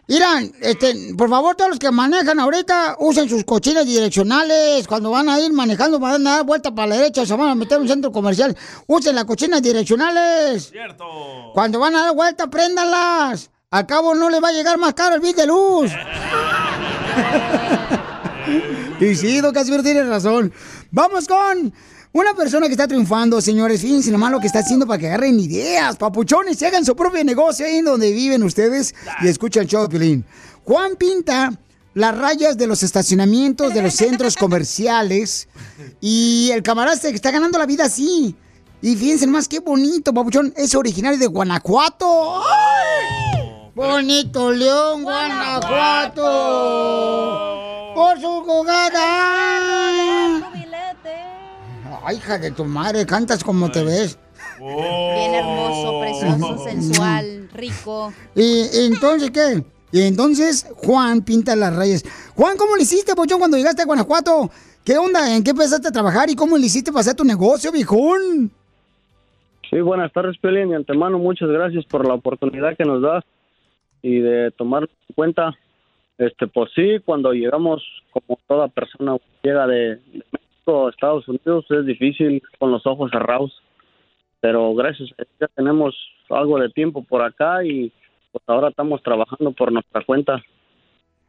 [0.08, 4.88] Miran, este, por favor, todos los que manejan ahorita, usen sus cochinas direccionales.
[4.88, 7.56] Cuando van a ir manejando, van a dar vuelta para la derecha, se van a
[7.56, 8.56] meter en un centro comercial.
[8.86, 10.70] Usen las cochinas direccionales.
[10.70, 11.06] Cierto.
[11.53, 13.49] Cuando van a dar vuelta, préndalas.
[13.72, 15.91] Al cabo no les va a llegar más caro el bill de luz.
[18.99, 20.53] y sí, don Casimiro tiene razón.
[20.91, 21.74] Vamos con
[22.16, 23.82] una persona que está triunfando, señores.
[23.82, 27.22] Fíjense nomás lo que está haciendo para que agarren ideas, papuchones, y hagan su propio
[27.26, 30.24] negocio ahí en donde viven ustedes y escuchan el show de.
[30.63, 31.51] Juan pinta
[31.93, 35.49] las rayas de los estacionamientos de los centros comerciales
[35.99, 38.34] y el camarada se está ganando la vida así.
[38.82, 40.53] Y fíjense nomás qué bonito, papuchón.
[40.55, 42.41] Es originario de Guanajuato.
[42.45, 43.72] ¡Ay!
[43.76, 46.22] Bonito León, Guanajuato.
[47.93, 49.76] Por su jugada.
[52.08, 54.20] Ay, hija de tu madre, cantas como te ves.
[54.60, 58.14] Bien hermoso, precioso, sensual, rico.
[58.36, 59.64] ¿Y, y entonces qué?
[59.91, 62.03] Y entonces Juan pinta las rayas.
[62.36, 64.51] Juan, ¿cómo le hiciste, Pochón, cuando llegaste a Guanajuato?
[64.86, 65.36] ¿Qué onda?
[65.36, 68.51] ¿En qué empezaste a trabajar y cómo le hiciste para hacer tu negocio, viejón?
[69.72, 70.70] Sí, buenas tardes, Piolín.
[70.70, 73.24] De antemano, muchas gracias por la oportunidad que nos das
[74.03, 75.58] y de tomar en cuenta.
[76.20, 77.82] Este, pues sí, cuando llegamos,
[78.12, 80.24] como toda persona llega de, de
[80.66, 83.51] México a Estados Unidos, es difícil con los ojos cerrados.
[84.41, 85.95] Pero gracias a ya tenemos
[86.30, 87.91] algo de tiempo por acá y
[88.32, 90.43] pues ahora estamos trabajando por nuestra cuenta.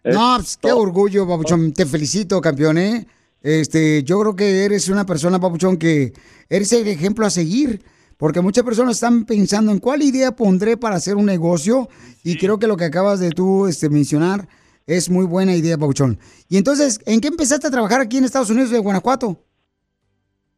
[0.04, 1.72] No, pues, qué orgullo, Papuchón.
[1.72, 3.06] Te felicito, campeón, ¿eh?
[3.42, 6.12] Este, yo creo que eres una persona, Papuchón, que
[6.48, 7.80] eres el ejemplo a seguir.
[8.18, 11.88] Porque muchas personas están pensando en cuál idea pondré para hacer un negocio.
[12.24, 14.48] Y creo que lo que acabas de tú este, mencionar
[14.86, 16.18] es muy buena idea, Papuchón.
[16.48, 19.36] Y entonces, ¿en qué empezaste a trabajar aquí en Estados Unidos de Guanajuato?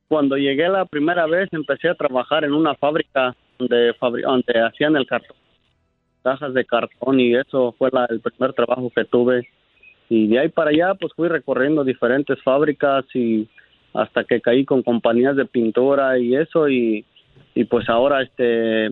[0.08, 4.96] Cuando llegué la primera vez empecé a trabajar en una fábrica donde, fabri- donde hacían
[4.96, 5.36] el cartón,
[6.22, 9.46] cajas de cartón y eso fue el primer trabajo que tuve.
[10.08, 13.46] Y de ahí para allá pues fui recorriendo diferentes fábricas y
[13.92, 17.04] hasta que caí con compañías de pintura y eso y,
[17.54, 18.90] y pues ahora este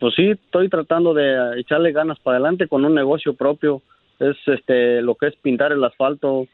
[0.00, 3.82] pues sí estoy tratando de echarle ganas para adelante con un negocio propio
[4.20, 6.46] es este lo que es pintar el asfalto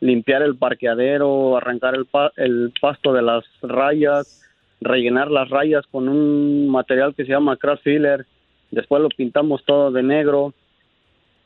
[0.00, 4.36] limpiar el parqueadero arrancar el, pa- el pasto de las rayas
[4.80, 8.26] rellenar las rayas con un material que se llama craft filler
[8.70, 10.54] después lo pintamos todo de negro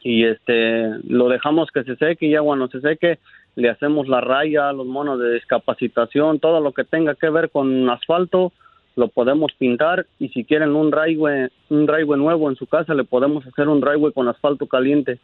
[0.03, 3.19] y este lo dejamos que se seque y ya cuando se seque
[3.57, 7.89] le hacemos la raya, los monos de discapacitación, todo lo que tenga que ver con
[7.89, 8.53] asfalto
[8.97, 13.05] lo podemos pintar y si quieren un driveway, un driveway nuevo en su casa le
[13.05, 15.19] podemos hacer un driveway con asfalto caliente.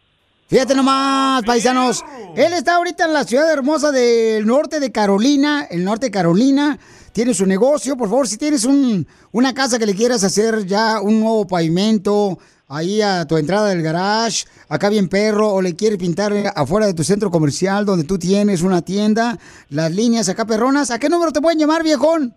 [0.51, 2.05] Fíjate nomás, paisanos.
[2.35, 6.77] Él está ahorita en la ciudad hermosa del norte de Carolina, el norte de Carolina.
[7.13, 7.97] Tiene su negocio.
[7.97, 12.37] Por favor, si tienes un, una casa que le quieras hacer ya un nuevo pavimento,
[12.67, 16.95] ahí a tu entrada del garage, acá bien perro, o le quieres pintar afuera de
[16.95, 21.31] tu centro comercial donde tú tienes una tienda, las líneas acá perronas, ¿a qué número
[21.31, 22.35] te pueden llamar, viejón?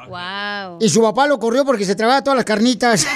[0.07, 0.77] Wow.
[0.81, 3.07] Y su papá lo corrió porque se trababa todas las carnitas.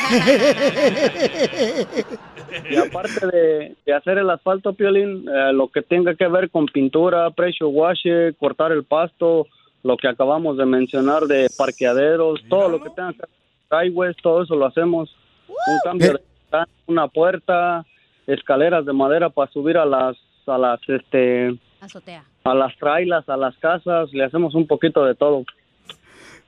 [2.69, 6.65] Y aparte de, de hacer el asfalto, Piolín, eh, lo que tenga que ver con
[6.65, 8.07] pintura, pressure wash,
[8.39, 9.45] cortar el pasto,
[9.83, 14.17] lo que acabamos de mencionar de parqueaderos, todo lo que tenga que ver con driveways,
[14.21, 15.15] todo eso lo hacemos.
[15.47, 17.85] Un cambio de ventana, una puerta,
[18.27, 20.17] escaleras de madera para subir a las
[20.47, 22.23] a las este Azotea.
[22.43, 25.43] a las trailas, a las casas, le hacemos un poquito de todo.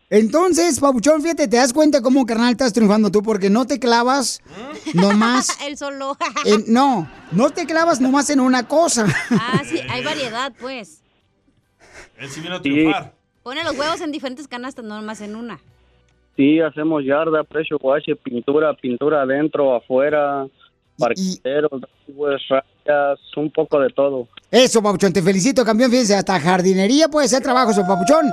[0.10, 4.42] Entonces, Pabuchón, fíjate, te das cuenta cómo, carnal, estás triunfando tú porque no te clavas
[4.94, 5.58] nomás.
[5.66, 6.18] Él solo.
[6.46, 9.06] en- no, no te clavas nomás en una cosa.
[9.32, 11.02] ah, sí, hay variedad, pues.
[12.18, 13.14] Él sí vino a triunfar.
[13.42, 15.60] Pone los huevos en diferentes canastas, no nomás en una.
[16.36, 20.46] Sí, hacemos yarda, pressure wash, pintura, pintura adentro, afuera,
[21.00, 21.40] rayas,
[23.38, 24.28] un poco de todo.
[24.50, 25.92] Eso, Papuchón, te felicito, campeón.
[25.92, 28.32] Fíjense, hasta jardinería puede ser trabajo, su Papuchón.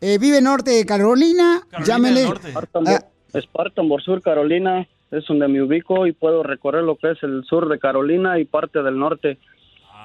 [0.00, 1.62] Eh, vive en norte de Carolina.
[1.84, 2.22] Llámele.
[2.22, 3.04] Spartanburg,
[3.34, 7.68] Spartanburg Sur, Carolina, es donde me ubico y puedo recorrer lo que es el sur
[7.68, 9.38] de Carolina y parte del norte.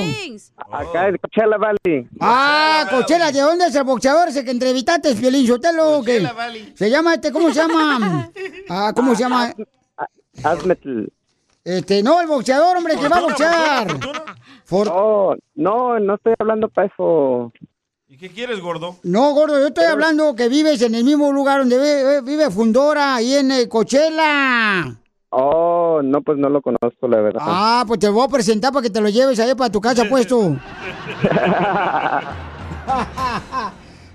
[0.71, 2.09] Acá en Coachella Valley.
[2.21, 6.03] Ah, Cochela, ¿de dónde es el boxeador ese que entrevistaste, Piolín Sotelo?
[6.05, 6.27] que
[6.75, 8.31] Se llama este, ¿cómo se llama?
[8.69, 9.53] Ah, ¿cómo se llama?
[10.45, 11.07] Hazmetl.
[11.65, 13.89] Este, no, el boxeador, hombre, que va a boxear.
[14.71, 17.53] Oh, no, no estoy hablando para eso.
[18.21, 18.97] ¿Y qué quieres, gordo?
[19.03, 23.15] No, gordo, yo estoy hablando que vives en el mismo lugar donde ve- vive Fundora,
[23.15, 24.95] ahí en eh, Coachella.
[25.31, 27.41] Oh, no, pues no lo conozco, la verdad.
[27.43, 30.05] Ah, pues te voy a presentar para que te lo lleves ahí para tu casa
[30.05, 30.39] puesto.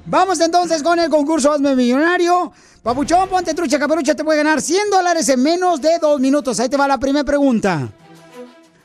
[0.05, 2.51] Vamos entonces con el concurso Hazme Millonario.
[2.83, 6.59] Papuchón, ponte trucha, caperucha, te puede ganar 100 dólares en menos de dos minutos.
[6.59, 7.89] Ahí te va la primera pregunta.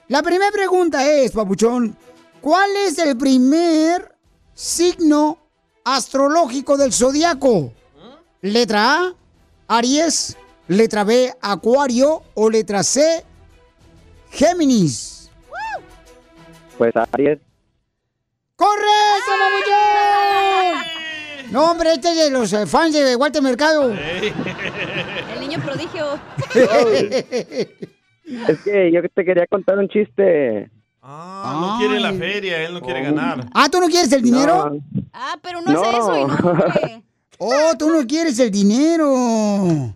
[0.09, 1.95] La primera pregunta es, Papuchón,
[2.41, 4.15] ¿cuál es el primer
[4.55, 5.39] signo
[5.85, 7.73] astrológico del zodiaco?
[8.43, 9.15] Letra A,
[9.69, 10.37] Aries.
[10.69, 12.23] Letra B, Acuario.
[12.35, 13.25] O letra C,
[14.31, 15.31] Géminis.
[16.79, 17.39] Pues Aries.
[18.57, 20.91] ¡Correcto, papuchón!
[21.51, 23.91] No, hombre, este es de los eh, fans de Walter Mercado.
[23.91, 26.21] El niño prodigio.
[28.49, 30.71] Es que yo te quería contar un chiste.
[31.03, 33.47] Ah, no quiere la feria, él no quiere ganar.
[33.55, 34.79] Ah, ¿tú no quieres el dinero?
[35.13, 37.03] Ah, pero no, es eso y no, hombre.
[37.43, 39.95] Oh, tú no quieres el dinero.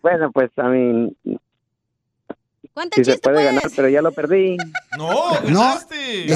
[0.00, 1.12] Bueno, pues a mí
[2.72, 3.46] ¿Cuánto sí se chiste, puede pues?
[3.46, 4.56] ganar, pero ya lo perdí.
[4.96, 6.34] No, No, es que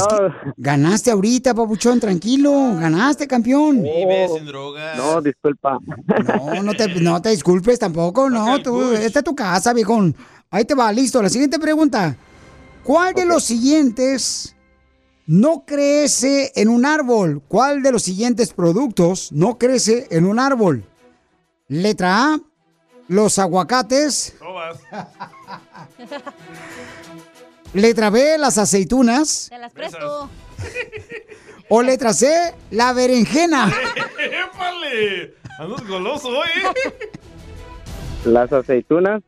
[0.57, 2.51] ganaste ahorita, papuchón, tranquilo.
[2.79, 3.83] Ganaste, campeón.
[3.83, 4.99] Vive sin drogas.
[4.99, 5.79] No, disculpa.
[6.37, 8.61] No, no te, no te disculpes tampoco, no.
[8.61, 10.15] Tú, esta es tu casa, viejón.
[10.51, 11.23] Ahí te va, listo.
[11.23, 12.15] La siguiente pregunta.
[12.85, 14.57] ¿Cuál de los siguientes
[15.27, 17.41] no crece en un árbol?
[17.47, 20.85] ¿Cuál de los siguientes productos no crece en un árbol?
[21.69, 22.41] Letra A,
[23.07, 24.35] los aguacates.
[27.73, 29.47] Letra B, las aceitunas.
[29.49, 30.29] Te las presto.
[31.69, 33.67] O letra C, la berenjena.
[34.19, 35.35] ¡Épale!
[35.59, 36.49] Andas goloso hoy.
[38.25, 39.23] Las aceitunas.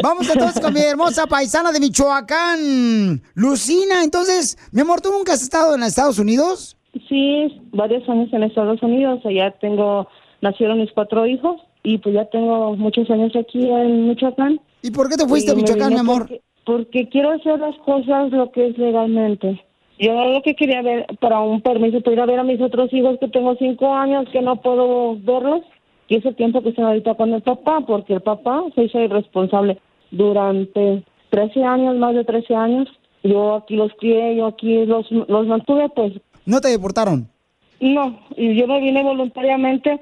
[0.04, 4.04] Vamos entonces con mi hermosa paisana de Michoacán, Lucina.
[4.04, 6.78] Entonces, mi amor, ¿tú nunca has estado en Estados Unidos?
[7.10, 9.20] Sí, varios años en Estados Unidos.
[9.26, 10.08] Allá tengo,
[10.42, 14.60] nacieron mis cuatro hijos y pues ya tengo muchos años aquí en Michoacán.
[14.84, 16.28] ¿Y por qué te fuiste a Y Michoacán, mi amor?
[16.28, 19.60] Porque, porque quiero hacer las cosas lo que es legalmente.
[20.00, 22.92] Yo lo que quería ver para un permiso para ir a ver a mis otros
[22.94, 25.64] hijos que tengo cinco años que no puedo verlos
[26.12, 29.78] y ese tiempo que estoy ahorita con el papá porque el papá se hizo irresponsable
[30.12, 32.90] durante 13 años, más de 13 años.
[33.24, 36.14] Yo aquí los crié, yo aquí los, los mantuve, pues
[36.46, 37.28] ¿No te deportaron?
[37.80, 40.00] no, y yo me vine voluntariamente.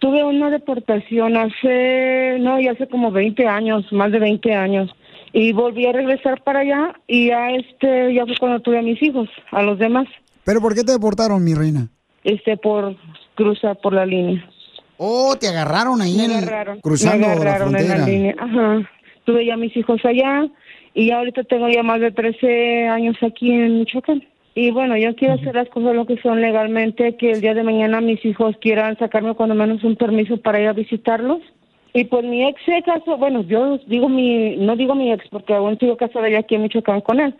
[0.00, 4.90] Tuve una deportación hace, no, ya hace como 20 años, más de 20 años.
[5.32, 9.00] Y volví a regresar para allá y ya este, ya fue cuando tuve a mis
[9.02, 10.06] hijos, a los demás,
[10.44, 11.88] ¿Pero por qué te deportaron, mi reina?
[12.24, 12.96] este, por
[13.34, 14.46] cruzar por la línea.
[14.96, 17.98] Oh, te agarraron ahí Me en- agarraron, cruzando me agarraron la en frontera.
[18.06, 18.34] la línea.
[18.38, 18.90] Ajá.
[19.24, 20.46] Tuve ya mis hijos allá
[20.94, 24.22] y ya ahorita tengo ya más de 13 años aquí en Michoacán.
[24.54, 27.64] Y bueno, yo quiero hacer las cosas lo que son legalmente, que el día de
[27.64, 31.40] mañana mis hijos quieran sacarme cuando menos un permiso para ir a visitarlos.
[31.92, 35.54] Y pues mi ex se casó, bueno, yo digo mi, no digo mi ex porque
[35.54, 37.34] aún sigo casada ya aquí en Michoacán con él.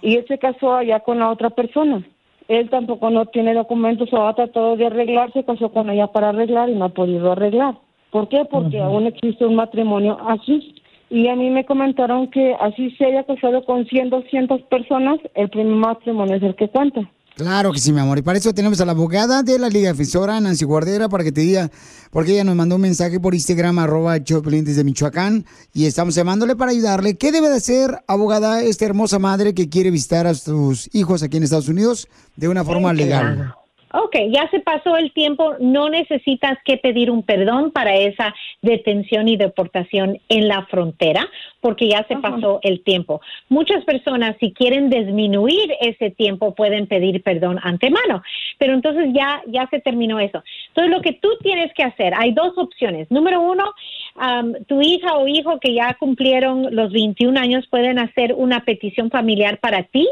[0.00, 2.02] Y él se casó allá con la otra persona.
[2.48, 6.28] Él tampoco no tiene documentos o ha tratado de arreglar, se casó con ella para
[6.28, 7.76] arreglar y no ha podido arreglar.
[8.10, 8.44] ¿Por qué?
[8.44, 10.74] Porque aún existe un matrimonio aquí.
[11.10, 15.48] Y a mí me comentaron que así se haya casado con 100, 200 personas, el
[15.48, 17.00] primer matrimonio es el que cuenta.
[17.36, 18.18] Claro que sí, mi amor.
[18.18, 21.32] Y para eso tenemos a la abogada de la Liga Defensora, Nancy Guardera, para que
[21.32, 21.68] te diga,
[22.12, 26.54] porque ella nos mandó un mensaje por Instagram, arroba Choplin desde Michoacán, y estamos llamándole
[26.54, 27.16] para ayudarle.
[27.16, 31.36] ¿Qué debe de hacer, abogada, esta hermosa madre que quiere visitar a sus hijos aquí
[31.36, 32.06] en Estados Unidos
[32.36, 33.54] de una forma legal?
[33.96, 39.28] Ok, ya se pasó el tiempo, no necesitas que pedir un perdón para esa detención
[39.28, 41.28] y deportación en la frontera,
[41.60, 43.20] porque ya se pasó el tiempo.
[43.48, 48.24] Muchas personas, si quieren disminuir ese tiempo, pueden pedir perdón antemano,
[48.58, 50.42] pero entonces ya, ya se terminó eso.
[50.68, 53.08] Entonces, lo que tú tienes que hacer, hay dos opciones.
[53.12, 53.74] Número uno,
[54.16, 59.10] am, tu hija o hijo que ya cumplieron los 21 años pueden hacer una petición
[59.10, 60.08] familiar para ti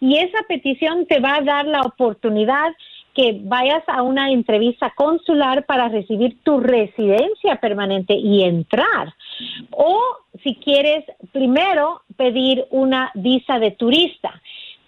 [0.00, 2.72] y esa petición te va a dar la oportunidad
[3.16, 9.14] que vayas a una entrevista consular para recibir tu residencia permanente y entrar.
[9.70, 9.98] O
[10.44, 11.02] si quieres
[11.32, 14.42] primero pedir una visa de turista.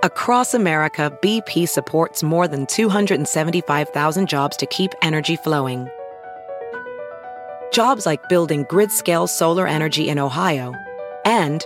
[0.03, 5.87] Across America, BP supports more than 275,000 jobs to keep energy flowing.
[7.71, 10.75] Jobs like building grid scale solar energy in Ohio
[11.25, 11.65] and